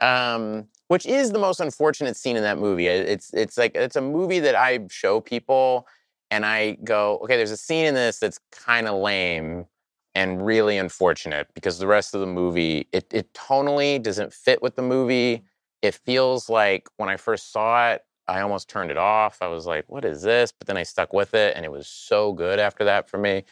[0.00, 2.86] um, which is the most unfortunate scene in that movie.
[2.86, 5.86] It's it's like it's a movie that I show people,
[6.32, 9.66] and I go, "Okay, there's a scene in this that's kind of lame."
[10.14, 14.76] And really unfortunate because the rest of the movie, it, it tonally doesn't fit with
[14.76, 15.42] the movie.
[15.80, 19.38] It feels like when I first saw it, I almost turned it off.
[19.40, 20.52] I was like, what is this?
[20.52, 23.44] But then I stuck with it and it was so good after that for me.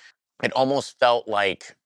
[0.43, 1.77] It almost felt like,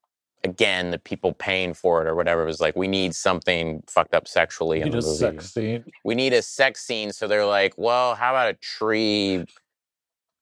[0.42, 4.26] again, the people paying for it or whatever was like, we need something fucked up
[4.26, 5.16] sexually in Need the a movie.
[5.18, 5.84] sex scene.
[6.04, 7.12] We need a sex scene.
[7.12, 9.44] So they're like, well, how about a tree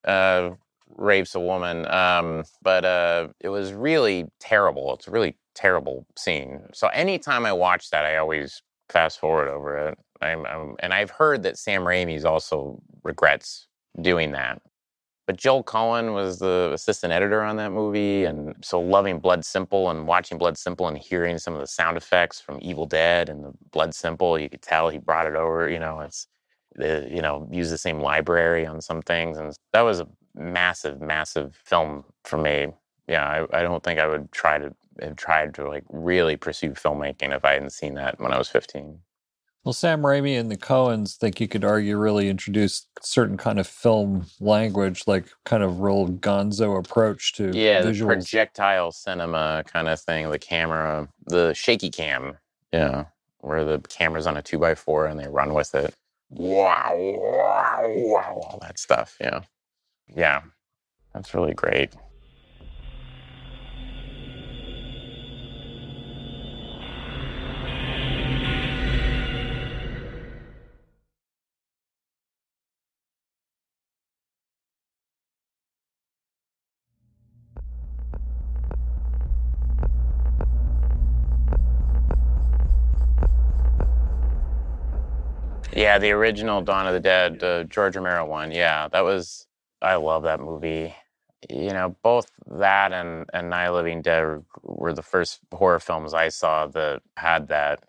[0.04, 0.50] uh,
[0.96, 1.86] rapes a woman?
[1.90, 4.94] Um, but uh, it was really terrible.
[4.94, 6.62] It's a really terrible scene.
[6.72, 9.98] So anytime I watch that, I always fast forward over it.
[10.20, 13.66] I'm, I'm, and I've heard that Sam Raimi's also regrets
[14.00, 14.62] doing that.
[15.26, 19.88] But Joel Coen was the assistant editor on that movie, and so loving Blood Simple
[19.90, 23.44] and watching Blood Simple and hearing some of the sound effects from Evil Dead and
[23.44, 25.70] the Blood Simple, you could tell he brought it over.
[25.70, 26.26] You know, it's
[26.74, 31.00] the you know use the same library on some things, and that was a massive,
[31.00, 32.68] massive film for me.
[33.08, 36.70] Yeah, I, I don't think I would try to have tried to like really pursue
[36.72, 38.98] filmmaking if I hadn't seen that when I was 15.
[39.64, 43.66] Well, Sam Raimi and the Coens think you could argue really introduced certain kind of
[43.66, 48.06] film language, like kind of real gonzo approach to Yeah, the visuals.
[48.06, 52.38] projectile cinema kind of thing, the camera, the shaky cam.
[52.72, 53.04] Yeah,
[53.38, 55.94] where the camera's on a two by four and they run with it.
[56.34, 59.16] Wow, wow, wow, all that stuff.
[59.20, 59.40] Yeah.
[60.14, 60.42] Yeah.
[61.12, 61.92] That's really great.
[85.72, 88.50] Yeah, the original Dawn of the Dead, the George Romero one.
[88.52, 89.46] Yeah, that was.
[89.80, 90.94] I love that movie.
[91.50, 95.80] You know, both that and and Night of Living Dead were, were the first horror
[95.80, 97.84] films I saw that had that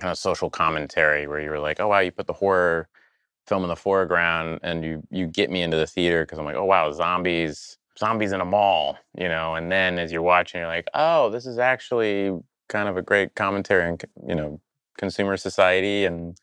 [0.00, 2.88] kind of social commentary, where you were like, "Oh wow, you put the horror
[3.46, 6.56] film in the foreground, and you you get me into the theater because I'm like,
[6.56, 9.54] oh wow, zombies, zombies in a mall," you know.
[9.56, 12.32] And then as you're watching, you're like, "Oh, this is actually
[12.68, 14.60] kind of a great commentary on you know
[14.98, 16.36] consumer society and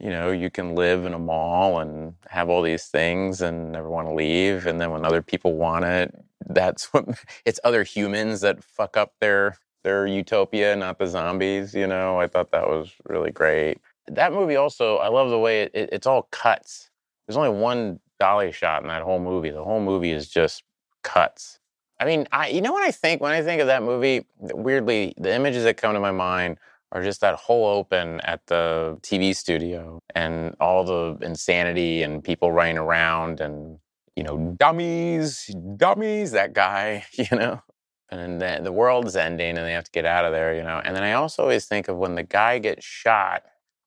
[0.00, 3.88] you know you can live in a mall and have all these things and never
[3.90, 6.14] want to leave and then when other people want it
[6.46, 7.06] that's what
[7.44, 12.18] it's other humans that fuck up their their utopia not the zombies you know?
[12.20, 13.78] I thought that was really great.
[14.08, 16.90] That movie also i love the way it, it, it's all cuts.
[17.26, 19.50] There's only one dolly shot in that whole movie.
[19.50, 20.64] The whole movie is just
[21.02, 21.58] cuts.
[22.00, 23.20] I mean i you know what i think?
[23.20, 26.58] When i think of that movie weirdly the images that come to my mind
[26.92, 32.52] are just that whole open at the tv studio and all the insanity and people
[32.52, 33.78] running around and
[34.16, 37.62] you know dummies dummies that guy you know?
[38.12, 40.80] And then the world's ending and they have to get out of there you know?
[40.84, 43.42] And then i also always think of when the guy gets shot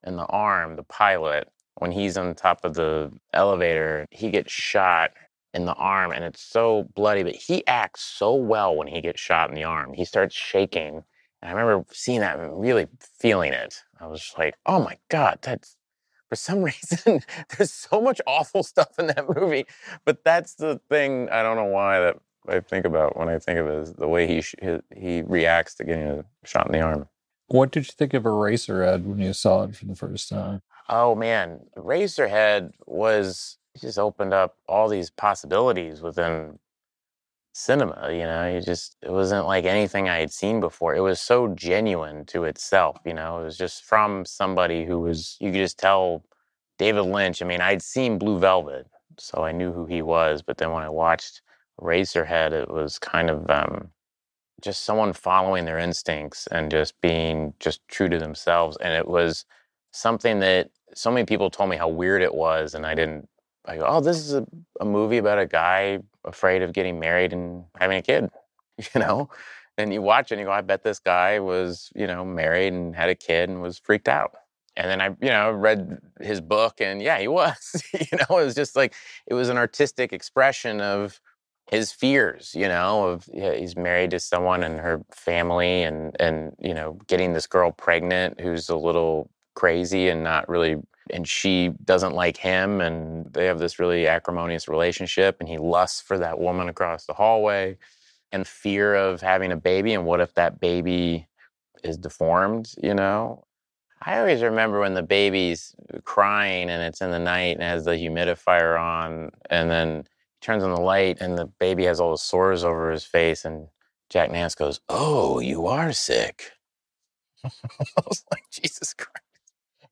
[0.05, 5.11] in the arm the pilot when he's on top of the elevator he gets shot
[5.53, 9.21] in the arm and it's so bloody but he acts so well when he gets
[9.21, 9.93] shot in the arm.
[9.93, 11.03] He starts shaking
[11.43, 12.87] and i remember seeing that and really
[13.19, 15.75] feeling it i was like oh my god that's
[16.29, 19.65] for some reason there's so much awful stuff in that movie
[20.05, 22.17] but that's the thing i don't know why that
[22.47, 24.55] I think about when I think of it is the way he sh-
[24.95, 27.07] he reacts to getting a shot in the arm.
[27.47, 30.61] What did you think of Eraserhead when you saw it for the first time?
[30.89, 36.59] Oh man, Eraserhead was just opened up all these possibilities within
[37.53, 38.09] cinema.
[38.11, 40.95] You know, you just it wasn't like anything I had seen before.
[40.95, 42.97] It was so genuine to itself.
[43.05, 46.23] You know, it was just from somebody who was you could just tell
[46.77, 47.41] David Lynch.
[47.41, 48.87] I mean, I'd seen Blue Velvet,
[49.17, 50.41] so I knew who he was.
[50.41, 51.41] But then when I watched
[51.79, 53.89] Eraserhead, it was kind of um,
[54.61, 58.77] just someone following their instincts and just being just true to themselves.
[58.77, 59.45] And it was
[59.91, 63.29] something that so many people told me how weird it was, and I didn't.
[63.65, 64.45] I go, oh, this is a,
[64.81, 68.29] a movie about a guy afraid of getting married and having a kid,
[68.77, 69.29] you know.
[69.77, 72.95] And you watch and you go, I bet this guy was, you know, married and
[72.95, 74.35] had a kid and was freaked out.
[74.75, 77.83] And then I, you know, read his book and yeah, he was.
[77.93, 78.93] you know, it was just like
[79.27, 81.19] it was an artistic expression of
[81.71, 86.53] his fears, you know, of yeah, he's married to someone and her family and and
[86.59, 90.77] you know, getting this girl pregnant who's a little crazy and not really
[91.09, 96.01] and she doesn't like him and they have this really acrimonious relationship and he lusts
[96.01, 97.77] for that woman across the hallway
[98.31, 101.27] and fear of having a baby and what if that baby
[101.83, 103.43] is deformed, you know?
[104.05, 107.91] I always remember when the baby's crying and it's in the night and has the
[107.91, 110.03] humidifier on and then
[110.39, 113.45] he turns on the light and the baby has all the sores over his face
[113.45, 113.67] and
[114.09, 116.51] Jack Nance goes, "Oh, you are sick."
[117.43, 117.49] I
[118.05, 119.32] was like, "Jesus Christ."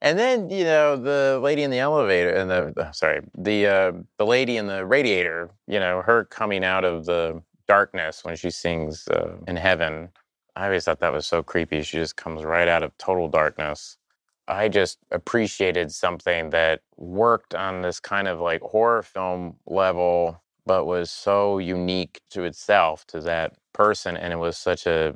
[0.01, 3.91] And then you know the lady in the elevator and the uh, sorry the uh,
[4.17, 5.51] the lady in the radiator.
[5.67, 10.09] You know her coming out of the darkness when she sings uh, in heaven.
[10.55, 11.81] I always thought that was so creepy.
[11.83, 13.97] She just comes right out of total darkness.
[14.47, 20.85] I just appreciated something that worked on this kind of like horror film level, but
[20.85, 24.17] was so unique to itself, to that person.
[24.17, 25.15] And it was such a,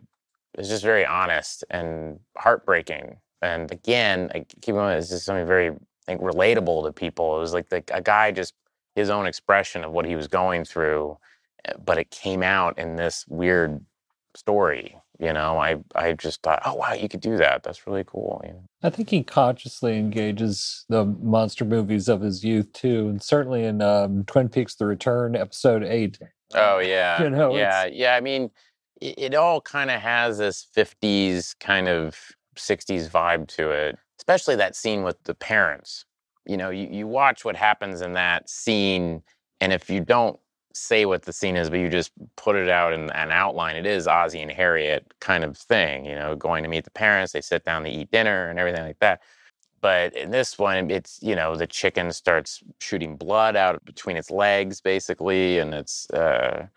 [0.57, 3.17] it's just very honest and heartbreaking.
[3.45, 5.71] And again, I keep going, it's just something very
[6.07, 7.37] like, relatable to people.
[7.37, 8.53] It was like the, a guy just,
[8.95, 11.17] his own expression of what he was going through,
[11.65, 13.83] eh, but it came out in this weird
[14.35, 18.03] story you know i i just thought oh wow you could do that that's really
[18.05, 18.63] cool you know?
[18.83, 23.81] i think he consciously engages the monster movies of his youth too and certainly in
[23.81, 26.19] um, twin peaks the return episode 8
[26.55, 28.49] oh yeah you know yeah yeah i mean
[29.01, 32.17] it, it all kind of has this 50s kind of
[32.55, 36.05] 60s vibe to it especially that scene with the parents
[36.45, 39.21] you know you, you watch what happens in that scene
[39.61, 40.39] and if you don't
[40.75, 43.75] say what the scene is, but you just put it out in an outline.
[43.75, 47.31] It is Ozzy and Harriet kind of thing, you know, going to meet the parents,
[47.31, 49.21] they sit down, they eat dinner and everything like that.
[49.81, 54.31] But in this one, it's, you know, the chicken starts shooting blood out between its
[54.31, 56.67] legs, basically, and it's, uh,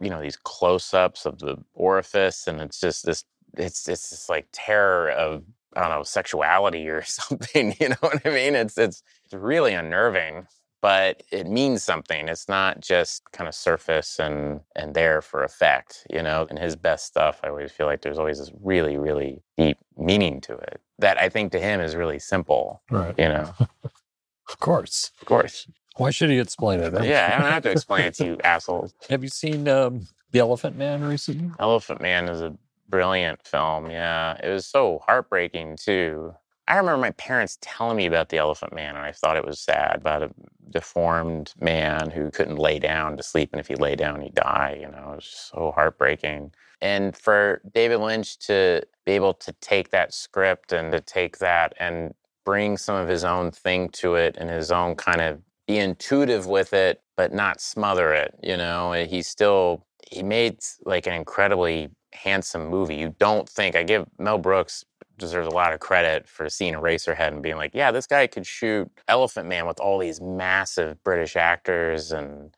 [0.00, 3.24] you know, these close ups of the orifice, and it's just this,
[3.56, 5.42] it's, it's this like terror of,
[5.74, 8.54] I don't know, sexuality or something, you know what I mean?
[8.54, 10.46] It's, it's, it's really unnerving
[10.86, 12.28] but it means something.
[12.28, 16.46] It's not just kind of surface and and there for effect, you know.
[16.48, 20.40] In his best stuff, I always feel like there's always this really, really deep meaning
[20.42, 22.82] to it that I think to him is really simple.
[22.88, 23.14] Right.
[23.18, 23.52] You know.
[24.48, 25.10] of course.
[25.20, 25.66] Of course.
[25.96, 26.92] Why should he explain it?
[27.02, 28.94] Yeah, I don't have to explain it to you assholes.
[29.08, 31.50] Have you seen um, The Elephant Man recently?
[31.58, 32.56] Elephant Man is a
[32.88, 33.90] brilliant film.
[33.90, 36.34] Yeah, it was so heartbreaking too.
[36.68, 39.60] I remember my parents telling me about the Elephant Man, and I thought it was
[39.60, 40.30] sad about a
[40.70, 44.78] deformed man who couldn't lay down to sleep, and if he lay down, he'd die.
[44.80, 46.52] You know, it was so heartbreaking.
[46.80, 51.72] And for David Lynch to be able to take that script and to take that
[51.78, 52.14] and
[52.44, 56.46] bring some of his own thing to it and his own kind of be intuitive
[56.46, 58.34] with it, but not smother it.
[58.42, 62.96] You know, eh, he still he made like an incredibly handsome movie.
[62.96, 64.84] You don't think I give Mel Brooks
[65.18, 68.46] deserves a lot of credit for seeing Eraserhead and being like, yeah, this guy could
[68.46, 72.54] shoot Elephant Man with all these massive British actors and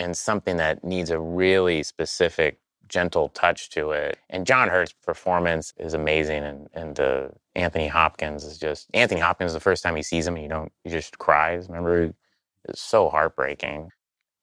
[0.00, 4.18] and something that needs a really specific gentle touch to it.
[4.28, 9.52] And John Hurt's performance is amazing and and uh, Anthony Hopkins is just Anthony Hopkins
[9.52, 11.68] the first time he sees him, and you don't he just cries.
[11.68, 12.12] Remember
[12.68, 13.90] it's so heartbreaking.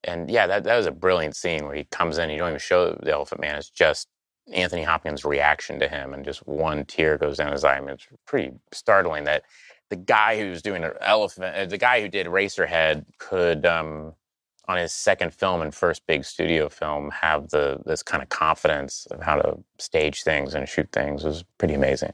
[0.03, 2.59] And yeah, that, that was a brilliant scene where he comes in, you don't even
[2.59, 4.07] show the Elephant Man, it's just
[4.53, 7.77] Anthony Hopkins' reaction to him, and just one tear goes down his eye.
[7.77, 9.43] I mean, it's pretty startling that
[9.89, 14.13] the guy who's doing an elephant, uh, the guy who did Racerhead, could um,
[14.67, 19.05] on his second film and first big studio film have the this kind of confidence
[19.11, 22.13] of how to stage things and shoot things was pretty amazing.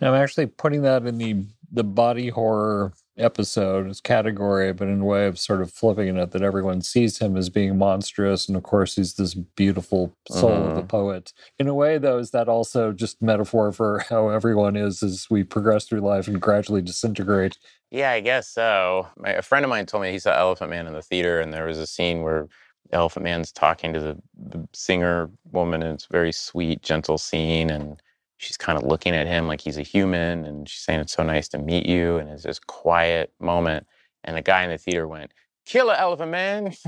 [0.00, 5.04] I'm actually putting that in the the body horror episode as category, but in a
[5.04, 8.62] way of sort of flipping it that everyone sees him as being monstrous, and of
[8.62, 10.68] course he's this beautiful soul mm-hmm.
[10.68, 10.88] of the mm-hmm.
[10.88, 11.32] poet.
[11.58, 15.44] In a way, though, is that also just metaphor for how everyone is as we
[15.44, 17.58] progress through life and gradually disintegrate?
[17.90, 19.06] Yeah, I guess so.
[19.16, 21.52] My, a friend of mine told me he saw Elephant Man in the theater, and
[21.52, 22.48] there was a scene where
[22.92, 27.70] Elephant Man's talking to the, the singer woman, and it's a very sweet, gentle scene,
[27.70, 28.00] and
[28.44, 31.22] she's kind of looking at him like he's a human and she's saying it's so
[31.22, 33.86] nice to meet you and it's this quiet moment
[34.22, 35.32] and the guy in the theater went
[35.64, 36.72] killer elephant man.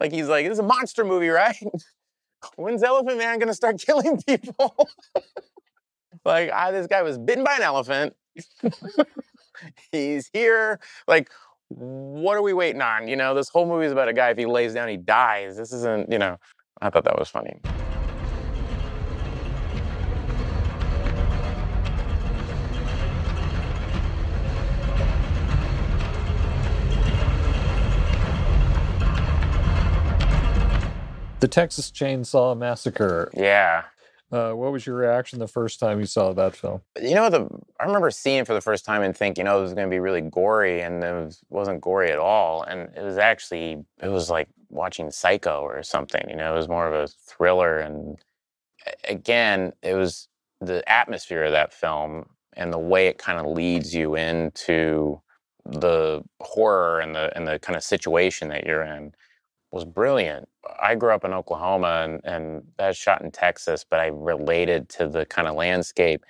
[0.00, 1.56] Like he's like this is a monster movie right?
[2.56, 4.88] When's elephant man gonna start killing people?
[6.24, 8.14] Like this guy was bitten by an elephant.
[9.90, 10.80] He's here.
[11.06, 11.30] Like
[11.68, 13.08] what are we waiting on?
[13.08, 15.56] You know this whole movie is about a guy if he lays down he dies.
[15.56, 16.36] This isn't you know
[16.80, 17.60] i thought that was funny
[31.42, 33.28] The Texas Chainsaw Massacre.
[33.34, 33.82] Yeah.
[34.30, 36.82] Uh, what was your reaction the first time you saw that film?
[37.02, 37.48] You know, the
[37.80, 39.90] I remember seeing it for the first time and thinking, oh, this is going to
[39.90, 42.62] be really gory, and it was, wasn't gory at all.
[42.62, 46.24] And it was actually, it was like watching Psycho or something.
[46.30, 47.78] You know, it was more of a thriller.
[47.78, 48.18] And
[49.08, 50.28] again, it was
[50.60, 55.20] the atmosphere of that film and the way it kind of leads you into
[55.64, 59.12] the horror and the and the kind of situation that you're in
[59.72, 60.48] was brilliant.
[60.80, 65.08] I grew up in Oklahoma and, and was shot in Texas, but I related to
[65.08, 66.24] the kind of landscape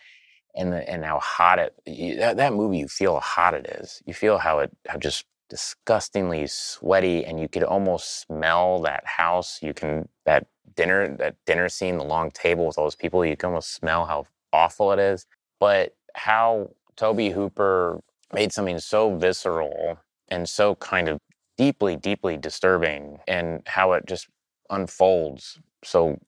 [0.55, 1.75] and the, and how hot it
[2.19, 4.03] that, that movie you feel how hot it is.
[4.07, 9.59] You feel how it how just disgustingly sweaty and you could almost smell that house.
[9.63, 13.37] You can that dinner that dinner scene, the long table with all those people, you
[13.37, 15.27] can almost smell how awful it is.
[15.61, 18.01] But how Tobe Hooper
[18.33, 21.21] made something so visceral and so kind of
[21.57, 24.29] deeply, deeply disturbing and how it just
[24.71, 25.59] unfolds.
[25.85, 26.19] So,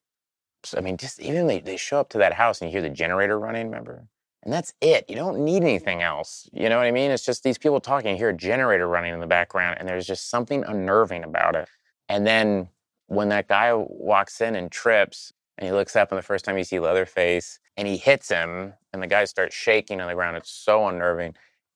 [0.64, 2.82] so I mean, just even they, they show up to that house and you hear
[2.82, 4.06] the generator running, remember?
[4.42, 5.06] And that's it.
[5.08, 6.48] You don't need anything else.
[6.52, 7.10] You know what I mean?
[7.10, 10.06] It's just these people talking, you hear a generator running in the background, and there's
[10.06, 11.66] just something unnerving about it.
[12.10, 12.68] And then
[13.06, 16.58] when that guy walks in and trips, and he looks up, and the first time
[16.58, 20.36] you see Leatherface, and he hits him, and the guy starts shaking on the ground,
[20.36, 21.34] it's so unnerving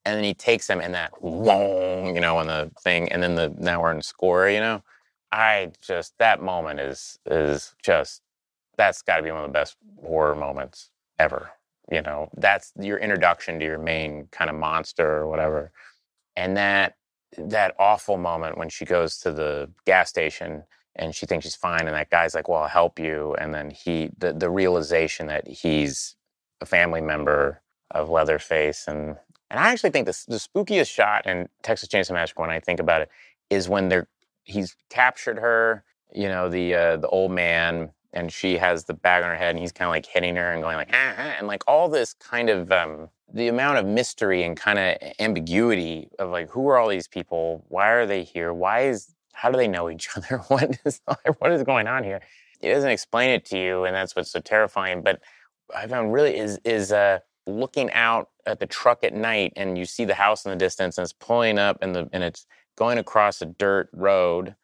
[0.09, 3.34] and then he takes them in that wong, you know, on the thing, and then
[3.34, 4.82] the now we're in score, you know.
[5.30, 8.22] I just that moment is is just
[8.78, 11.50] that's got to be one of the best horror moments ever.
[11.92, 15.72] You know, that's your introduction to your main kind of monster or whatever,
[16.36, 16.96] and that
[17.38, 20.64] that awful moment when she goes to the gas station
[20.96, 23.70] and she thinks she's fine, and that guy's like, "Well, I'll help you," and then
[23.70, 26.16] he the the realization that he's
[26.62, 29.16] a family member of Leatherface and
[29.51, 32.80] and I actually think the, the spookiest shot in Texas Chainsaw Massacre, when I think
[32.80, 33.11] about it,
[33.51, 34.09] is when they're
[34.44, 39.22] he's captured her, you know, the uh, the old man, and she has the bag
[39.22, 41.34] on her head, and he's kind of like hitting her and going like, ah, ah,
[41.38, 46.11] and like all this kind of um, the amount of mystery and kind of ambiguity
[46.18, 47.64] of like, who are all these people?
[47.68, 48.53] Why are they here?
[48.53, 50.38] Why is how do they know each other?
[50.49, 51.01] what is
[51.38, 52.20] what is going on here?
[52.61, 55.03] It doesn't explain it to you, and that's what's so terrifying.
[55.03, 55.20] But
[55.74, 59.84] I found really is is uh, looking out at the truck at night and you
[59.84, 62.46] see the house in the distance and it's pulling up and the and it's
[62.76, 64.55] going across a dirt road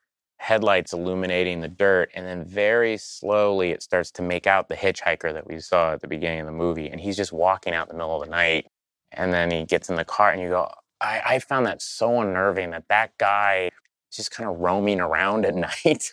[0.45, 5.32] headlights illuminating the dirt, and then very slowly it starts to make out the hitchhiker
[5.32, 7.95] that we saw at the beginning of the movie, and he's just walking out in
[7.95, 8.66] the middle of the night,
[9.12, 10.70] and then he gets in the car, and you go,
[11.01, 13.70] I, I found that so unnerving that that guy
[14.12, 15.55] just kind of roaming around at
[15.85, 16.12] night,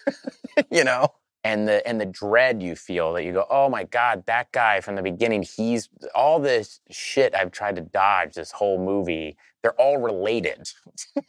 [0.71, 1.09] you know
[1.43, 4.79] and the and the dread you feel that you go oh my god that guy
[4.79, 9.79] from the beginning he's all this shit i've tried to dodge this whole movie they're
[9.79, 10.69] all related.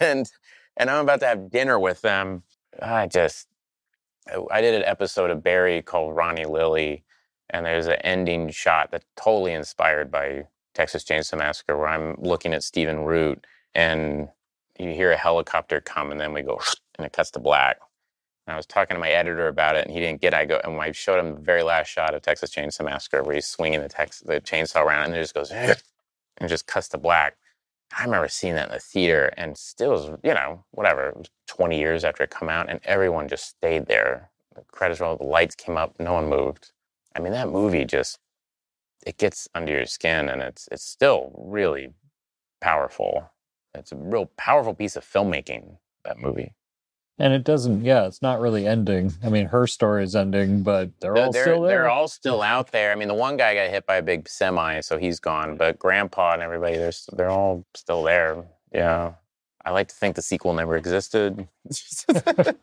[0.00, 0.28] And
[0.76, 2.42] and i'm about to have dinner with them.
[2.80, 3.46] I just
[4.50, 7.04] i did an episode of barry called ronnie lily
[7.50, 10.44] and there's an ending shot that's totally inspired by
[10.74, 14.28] texas chainsaw massacre where i'm looking at stephen root and
[14.78, 16.60] you hear a helicopter come and then we go
[16.98, 17.78] and it cuts to black
[18.46, 20.34] and I was talking to my editor about it, and he didn't get.
[20.34, 20.36] It.
[20.38, 23.34] I go and I showed him the very last shot of Texas Chainsaw Massacre, where
[23.36, 23.88] he's swinging the
[24.26, 25.50] the chainsaw around, and it just goes
[26.38, 27.36] and just cuts to black.
[27.96, 31.14] I remember seeing that in the theater, and still, you know, whatever,
[31.46, 34.30] twenty years after it come out, and everyone just stayed there.
[34.54, 36.72] The credits rolled, the lights came up, no one moved.
[37.16, 38.18] I mean, that movie just
[39.06, 41.90] it gets under your skin, and it's it's still really
[42.60, 43.30] powerful.
[43.74, 45.78] It's a real powerful piece of filmmaking.
[46.04, 46.54] That movie.
[47.22, 49.12] And it doesn't, yeah, it's not really ending.
[49.22, 51.82] I mean, her story is ending, but they're, all they're, still there.
[51.82, 52.90] They're all still out there.
[52.90, 55.56] I mean, the one guy got hit by a big semi, so he's gone.
[55.56, 58.42] But Grandpa and everybody, they're they're all still there.
[58.74, 59.12] Yeah,
[59.64, 61.46] I like to think the sequel never existed.
[62.12, 62.54] I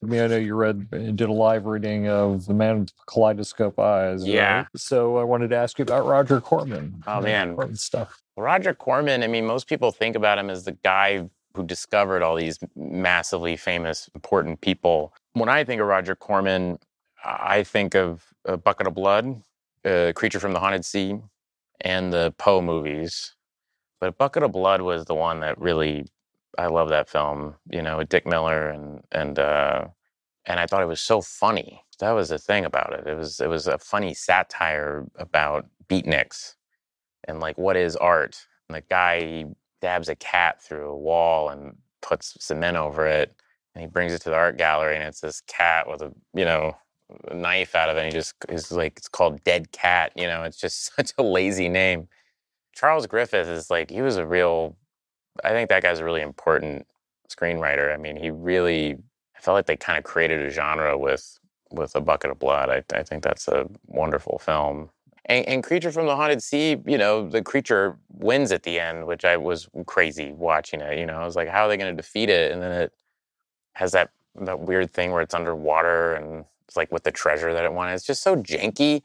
[0.00, 3.80] mean, I know you read, and did a live reading of The Man with Kaleidoscope
[3.80, 4.24] Eyes.
[4.24, 4.58] Yeah.
[4.58, 4.66] Right?
[4.76, 7.02] So I wanted to ask you about Roger Corman.
[7.08, 8.22] Oh man, Corman stuff.
[8.36, 9.24] Roger Corman.
[9.24, 13.56] I mean, most people think about him as the guy who discovered all these massively
[13.56, 15.12] famous, important people.
[15.32, 16.78] When I think of Roger Corman,
[17.24, 19.42] I think of A Bucket of Blood,
[19.84, 21.18] A Creature from the Haunted Sea,
[21.80, 23.34] and the Poe movies.
[24.00, 26.06] But Bucket of Blood was the one that really,
[26.56, 29.86] I love that film, you know, with Dick Miller and, and, uh,
[30.46, 31.82] and I thought it was so funny.
[31.98, 33.06] That was the thing about it.
[33.08, 36.54] It was, it was a funny satire about beatniks
[37.26, 38.46] and like what is art.
[38.68, 39.46] And the guy
[39.80, 43.34] dabs a cat through a wall and puts cement over it
[43.74, 46.44] and he brings it to the art gallery and it's this cat with a you
[46.44, 46.76] know
[47.28, 50.26] a knife out of it and he just is like it's called dead cat you
[50.26, 52.08] know it's just such a lazy name.
[52.74, 54.76] Charles griffith is like he was a real
[55.44, 56.86] i think that guy's a really important
[57.28, 57.92] screenwriter.
[57.92, 58.96] I mean he really
[59.36, 61.38] i felt like they kind of created a genre with
[61.70, 62.70] with a bucket of blood.
[62.70, 64.90] I, I think that's a wonderful film
[65.28, 69.06] and, and, Creature from the Haunted Sea, you know, the creature wins at the end,
[69.06, 70.98] which I was crazy watching it.
[70.98, 72.52] You know, I was like, how are they going to defeat it?
[72.52, 72.92] And then it
[73.74, 74.10] has that
[74.40, 77.94] that weird thing where it's underwater and it's like with the treasure that it wanted.
[77.94, 79.02] It's just so janky,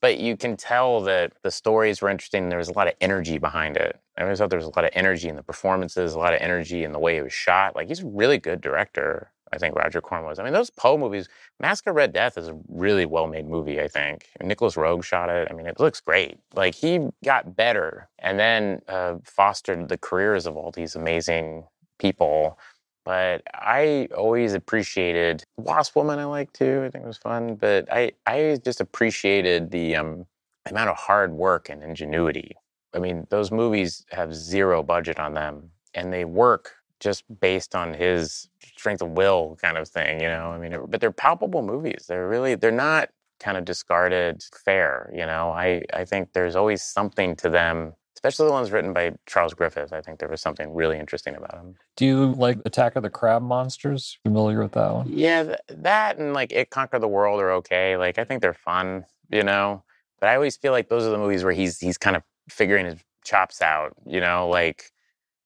[0.00, 2.48] but you can tell that the stories were interesting.
[2.48, 3.98] There was a lot of energy behind it.
[4.16, 6.40] I always thought there was a lot of energy in the performances, a lot of
[6.40, 7.76] energy in the way it was shot.
[7.76, 9.32] Like he's a really good director.
[9.52, 10.38] I think Roger Corman was.
[10.38, 11.28] I mean, those Poe movies,
[11.60, 14.26] Mask of Red Death is a really well made movie, I think.
[14.42, 15.48] Nicolas Roeg shot it.
[15.50, 16.38] I mean, it looks great.
[16.54, 21.64] Like, he got better and then uh, fostered the careers of all these amazing
[21.98, 22.58] people.
[23.04, 26.82] But I always appreciated Wasp Woman, I like too.
[26.84, 27.54] I think it was fun.
[27.54, 30.26] But I, I just appreciated the um,
[30.66, 32.54] amount of hard work and ingenuity.
[32.94, 37.94] I mean, those movies have zero budget on them and they work just based on
[37.94, 40.50] his strength of will kind of thing, you know.
[40.50, 42.06] I mean, but they're palpable movies.
[42.08, 43.10] They're really they're not
[43.40, 45.50] kind of discarded fare, you know.
[45.50, 49.92] I I think there's always something to them, especially the ones written by Charles Griffith.
[49.92, 51.74] I think there was something really interesting about them.
[51.96, 54.18] Do you like Attack of the Crab Monsters?
[54.24, 55.06] Familiar with that one?
[55.08, 57.96] Yeah, th- that and like It Conquer the World are okay.
[57.96, 59.84] Like I think they're fun, you know.
[60.20, 62.86] But I always feel like those are the movies where he's he's kind of figuring
[62.86, 64.90] his chops out, you know, like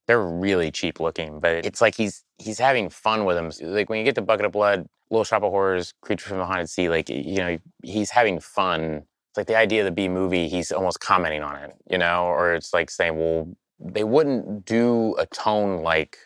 [0.06, 3.50] they're really cheap looking, but it's like he's he's having fun with them.
[3.72, 6.46] Like when you get to Bucket of Blood, Little Shop of Horrors, Creature from the
[6.46, 9.04] Haunted Sea, like you know, he's having fun.
[9.30, 12.24] It's like the idea of the B movie, he's almost commenting on it, you know,
[12.24, 13.48] or it's like saying, well,
[13.78, 16.18] they wouldn't do a tone like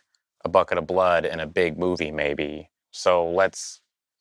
[0.44, 2.70] a bucket of blood in a big movie, maybe.
[2.90, 3.80] So let's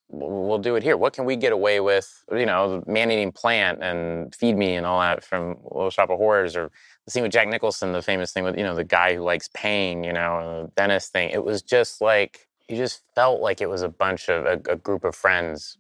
[0.10, 0.98] we'll do it here.
[0.98, 2.24] What can we get away with?
[2.32, 6.18] You know, man eating plant and feed me and all that from Little Shop of
[6.18, 6.72] Horrors, or
[7.06, 9.50] the scene with Jack Nicholson, the famous thing with you know the guy who likes
[9.54, 11.30] pain, you know, the dentist thing.
[11.30, 14.76] It was just like you just felt like it was a bunch of a, a
[14.76, 15.78] group of friends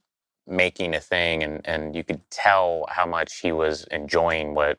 [0.47, 4.77] making a thing, and and you could tell how much he was enjoying what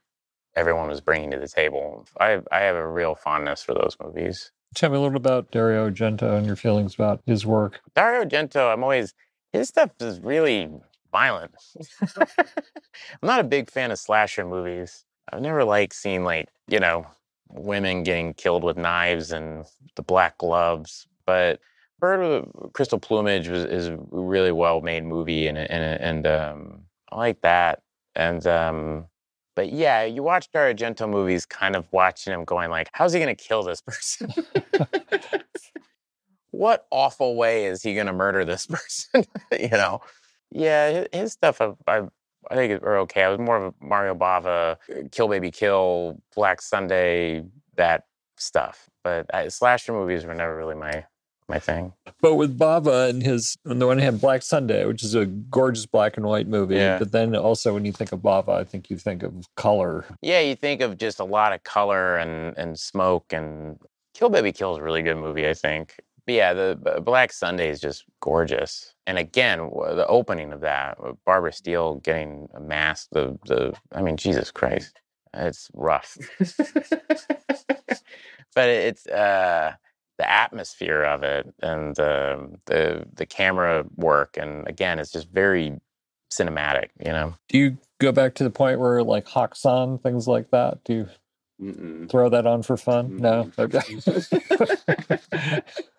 [0.55, 2.07] everyone was bringing to the table.
[2.21, 4.53] I I have a real fondness for those movies.
[4.75, 7.81] Tell me a little bit about Dario Argento and your feelings about his work.
[7.95, 9.15] Dario Argento, I'm always
[9.53, 10.71] his stuff is really
[11.11, 11.55] violent.
[12.19, 12.27] I'm
[13.23, 15.05] not a big fan of slasher movies.
[15.33, 17.07] I've never liked seeing like, you know,
[17.49, 19.65] women getting killed with knives and
[19.97, 21.07] the black gloves.
[21.27, 21.61] but
[21.99, 26.81] Bird with Crystal Plumage was is a really well made movie, and and and um,
[27.11, 27.83] I like that.
[28.15, 29.07] And um,
[29.55, 33.35] but yeah, you watch Argento movies, kind of watching him going like, "How's he going
[33.35, 34.31] to kill this person?
[36.51, 39.25] what awful way is he going to murder this person?"
[39.59, 40.03] you know?
[40.51, 42.03] Yeah, his, his stuff I, I
[42.51, 43.23] I think are okay.
[43.23, 47.45] I was more of a Mario Bava, uh, Kill Baby Kill, Black Sunday,
[47.77, 48.05] that
[48.37, 48.89] stuff.
[49.05, 51.05] But I, slasher movies were never really my
[51.49, 51.93] my thing.
[52.21, 55.87] But with Bava and his, on the one hand, Black Sunday, which is a gorgeous
[55.87, 56.75] black and white movie.
[56.75, 56.99] Yeah.
[56.99, 60.05] But then also when you think of Bava, I think you think of color.
[60.23, 63.79] Yeah, you think of just a lot of color and and smoke and
[64.15, 66.01] Kill Baby Kill is a really good movie, I think.
[66.27, 68.95] But yeah, the Black Sunday is just gorgeous.
[69.07, 74.17] And again, the opening of that, Barbara Steele getting a mask, the the I mean,
[74.17, 75.01] Jesus Christ,
[75.35, 76.19] it's rough.
[78.55, 79.75] but it's uh
[80.19, 85.75] the atmosphere of it and um, the the camera work and again it's just very
[86.33, 90.51] cinematic you know Do you go back to the point where like Häxan, things like
[90.51, 90.85] that?
[90.85, 91.09] Do you
[91.63, 92.11] Mm-mm.
[92.11, 93.15] throw that on for fun?
[93.19, 93.51] No.
[93.59, 93.81] Okay.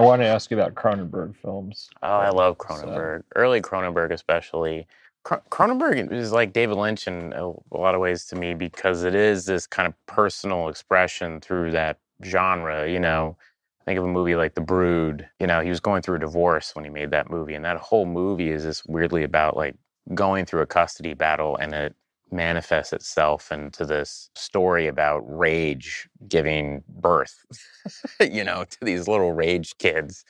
[0.00, 1.90] I want to ask you about Cronenberg films.
[2.02, 4.86] oh i love So- cronenberg early cronenberg especially
[5.24, 9.04] Cro- cronenberg is like david lynch in a, a lot of ways to me because
[9.04, 13.36] it is this kind of personal expression through that genre you know
[13.84, 16.74] think of a movie like the brood you know he was going through a divorce
[16.74, 19.74] when he made that movie and that whole movie is just weirdly about like
[20.14, 21.94] going through a custody battle and it
[22.32, 27.44] manifests itself into this story about rage giving birth,
[28.20, 30.24] you know, to these little rage kids.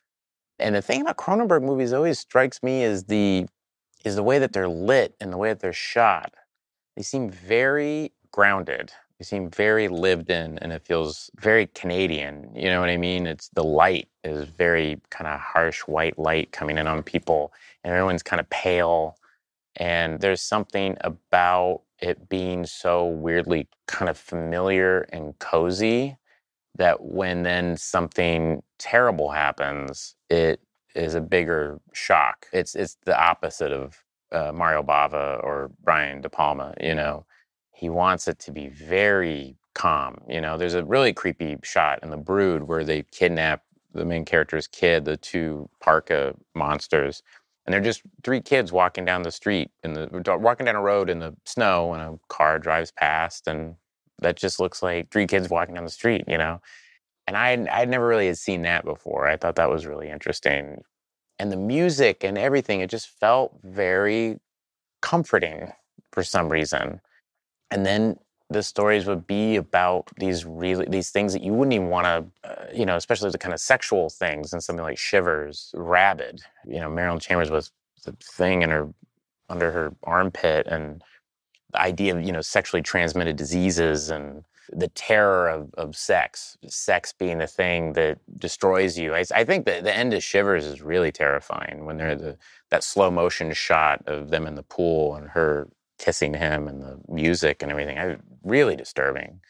[0.59, 3.47] And the thing about Cronenberg movies always strikes me is the
[4.05, 6.35] is the way that they're lit and the way that they're shot.
[6.97, 8.93] They seem very grounded.
[9.19, 12.51] They seem very lived in and it feels very Canadian.
[12.55, 13.27] You know what I mean?
[13.27, 17.53] It's the light is very kind of harsh white light coming in on people
[17.85, 19.17] and everyone's kind of pale
[19.77, 26.17] and there's something about it being so weirdly kind of familiar and cozy
[26.77, 30.61] that when then something terrible happens, it
[30.95, 32.47] is a bigger shock.
[32.53, 36.75] It's it's the opposite of uh, Mario Bava or Brian De Palma.
[36.81, 37.27] You know,
[37.75, 40.19] he wants it to be very calm.
[40.29, 44.25] You know, there's a really creepy shot in The Brood where they kidnap the main
[44.25, 47.23] character's kid, the two parka monsters,
[47.67, 50.09] and they're just three kids walking down the street in the
[50.41, 53.75] walking down a road in the snow and a car drives past and
[54.21, 56.61] that just looks like three kids walking down the street you know?
[57.27, 59.27] And i i'd never really had seen that before.
[59.27, 60.83] I thought that was really interesting.
[61.39, 64.39] And the music and everything it just felt very
[65.01, 65.73] comforting
[66.13, 67.01] for some reason.
[67.71, 68.17] And then
[68.51, 72.51] the stories would be about these really these things that you wouldn't even want to
[72.51, 76.81] uh, you know especially the kind of sexual things and something like shivers rabid you
[76.81, 77.71] know marilyn chambers was
[78.05, 78.89] the thing in her
[79.49, 81.03] under her armpit and
[81.73, 87.13] the idea of you know sexually transmitted diseases and the terror of, of sex sex
[87.13, 89.15] being the thing that destroys you.
[89.15, 92.39] I, I think that the end of shivers is really terrifying when they're the
[92.71, 95.69] that slow motion shot of them in the pool and her
[96.01, 97.99] kissing him and the music and everything.
[97.99, 99.41] I, really disturbing.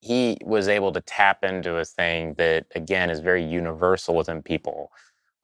[0.00, 4.90] He was able to tap into a thing that, again, is very universal within people.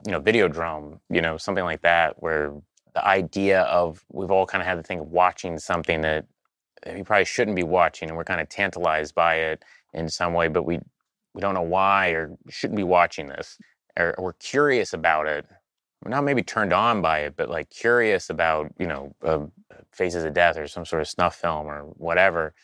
[0.04, 2.52] You know, Videodrome, you know, something like that, where
[2.94, 6.26] the idea of we've all kind of had the thing of watching something that
[6.92, 10.48] we probably shouldn't be watching, and we're kind of tantalized by it in some way,
[10.48, 10.80] but we
[11.34, 13.58] we don't know why or shouldn't be watching this,
[13.96, 15.46] or we're curious about it.
[16.04, 19.46] Not maybe turned on by it, but like curious about, you know, uh,
[19.92, 22.54] Faces of Death or some sort of snuff film or whatever,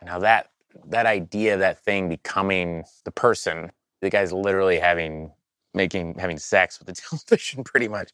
[0.00, 0.48] and how that
[0.86, 5.32] that idea, that thing becoming the person, the guy's literally having
[5.74, 8.10] making having sex with the television, pretty much.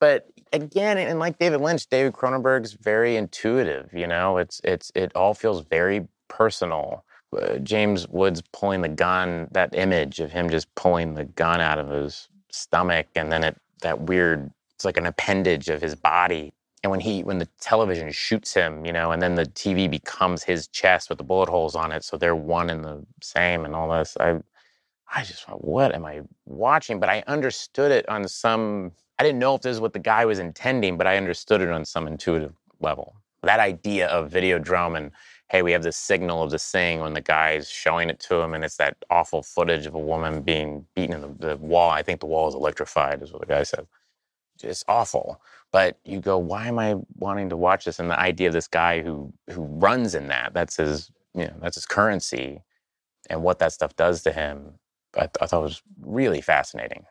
[0.00, 3.92] But again, and like David Lynch, David Cronenberg's very intuitive.
[3.92, 7.04] You know, it's it's it all feels very personal.
[7.36, 11.78] Uh, James Woods pulling the gun, that image of him just pulling the gun out
[11.78, 16.52] of his stomach, and then it that weird, it's like an appendage of his body.
[16.84, 20.44] And when he when the television shoots him you know and then the tv becomes
[20.44, 23.74] his chest with the bullet holes on it so they're one and the same and
[23.74, 24.38] all this i
[25.12, 27.00] i just thought what am i watching?
[27.00, 30.24] But i understood it on some i didn't know if this is what the guy
[30.24, 33.16] was intending but i understood it on some intuitive level.
[33.42, 35.10] That idea of videodrome and
[35.50, 38.54] hey, we have this signal of this thing when the guy's showing it to him,
[38.54, 41.90] and it's that awful footage of a woman being beaten in the, the wall.
[41.90, 43.86] I think the wall is electrified, is what the guy said.
[44.62, 45.40] It's awful.
[45.72, 47.98] But you go, why am I wanting to watch this?
[47.98, 51.54] And the idea of this guy who who runs in that, that's his, you know,
[51.60, 52.62] that's his currency,
[53.30, 54.74] and what that stuff does to him,
[55.16, 57.04] I, I thought was really fascinating.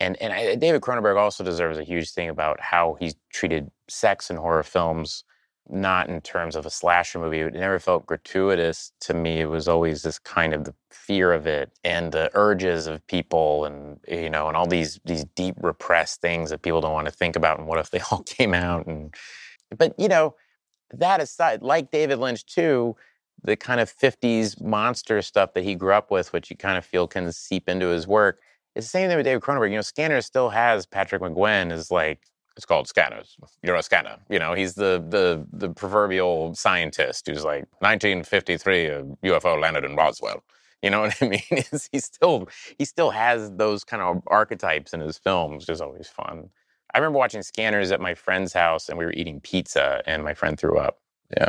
[0.00, 4.30] And and I, David Cronenberg also deserves a huge thing about how he treated sex
[4.30, 5.24] in horror films
[5.68, 7.40] not in terms of a slasher movie.
[7.40, 9.40] It never felt gratuitous to me.
[9.40, 13.64] It was always this kind of the fear of it and the urges of people
[13.64, 17.12] and you know, and all these these deep repressed things that people don't want to
[17.12, 19.14] think about and what if they all came out and
[19.76, 20.34] but you know,
[20.92, 22.96] that aside, like David Lynch too,
[23.42, 26.84] the kind of 50s monster stuff that he grew up with, which you kind of
[26.84, 28.40] feel can seep into his work.
[28.74, 29.70] It's the same thing with David Cronenberg.
[29.70, 32.20] You know, Scanners still has Patrick McGoohan as like
[32.56, 33.36] it's called scanners.
[33.62, 34.16] You're a scanner.
[34.28, 39.96] You know, he's the the the proverbial scientist who's like 1953, a UFO landed in
[39.96, 40.42] Roswell.
[40.82, 41.40] You know what I mean?
[41.92, 42.48] he still
[42.78, 46.50] he still has those kind of archetypes in his films, which is always fun.
[46.94, 50.34] I remember watching Scanners at my friend's house, and we were eating pizza, and my
[50.34, 50.98] friend threw up.
[51.36, 51.48] Yeah,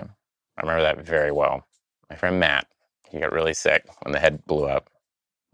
[0.57, 1.65] I remember that very well.
[2.09, 2.67] My friend Matt,
[3.09, 4.89] he got really sick when the head blew up.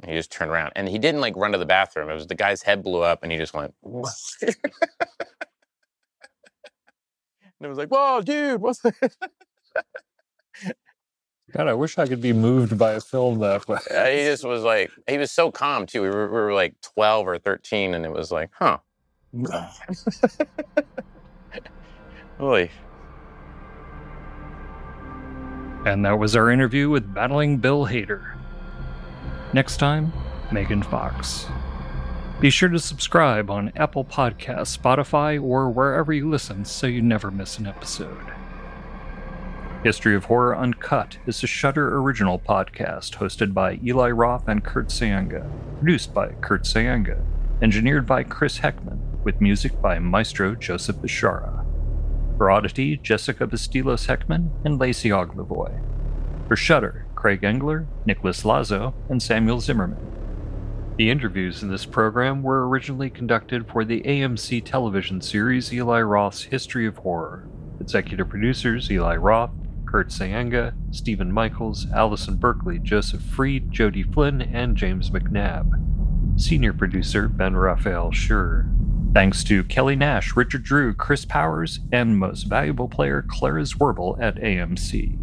[0.06, 2.10] He just turned around, and he didn't like run to the bathroom.
[2.10, 3.74] It was the guy's head blew up, and he just went.
[7.60, 8.96] And it was like, whoa, dude, what's that?
[11.52, 13.80] God, I wish I could be moved by a film that way.
[13.90, 16.04] Yeah, he just was like, he was so calm too.
[16.04, 18.78] We were, we were like 12 or 13, and it was like, huh.
[22.38, 22.70] Holy.
[25.86, 28.38] And that was our interview with battling Bill Hader.
[29.54, 30.14] Next time,
[30.52, 31.48] Megan Fox.
[32.40, 37.30] Be sure to subscribe on Apple Podcasts, Spotify, or wherever you listen so you never
[37.30, 38.32] miss an episode.
[39.84, 44.88] History of Horror Uncut is a Shudder original podcast hosted by Eli Roth and Kurt
[44.88, 47.22] Sayenga, produced by Kurt Sayenga,
[47.62, 51.66] engineered by Chris Heckman, with music by Maestro Joseph Bishara.
[52.38, 55.78] For Oddity, Jessica Bastilos Heckman and Lacey Oglavoy.
[56.48, 60.19] For Shudder, Craig Engler, Nicholas Lazo, and Samuel Zimmerman.
[61.00, 66.44] The interviews in this program were originally conducted for the AMC television series Eli Roth's
[66.44, 67.48] History of Horror.
[67.80, 69.52] Executive producers Eli Roth,
[69.86, 75.72] Kurt Sayenga, Stephen Michaels, Allison Berkeley, Joseph Freed, Jody Flynn, and James McNabb.
[76.38, 78.70] Senior producer Ben Raphael Schur.
[79.14, 84.36] Thanks to Kelly Nash, Richard Drew, Chris Powers, and most valuable player Clara Zwerble at
[84.36, 85.18] AMC.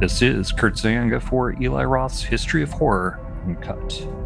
[0.00, 4.23] This is Kurt Sayenga for Eli Roth's History of Horror Uncut.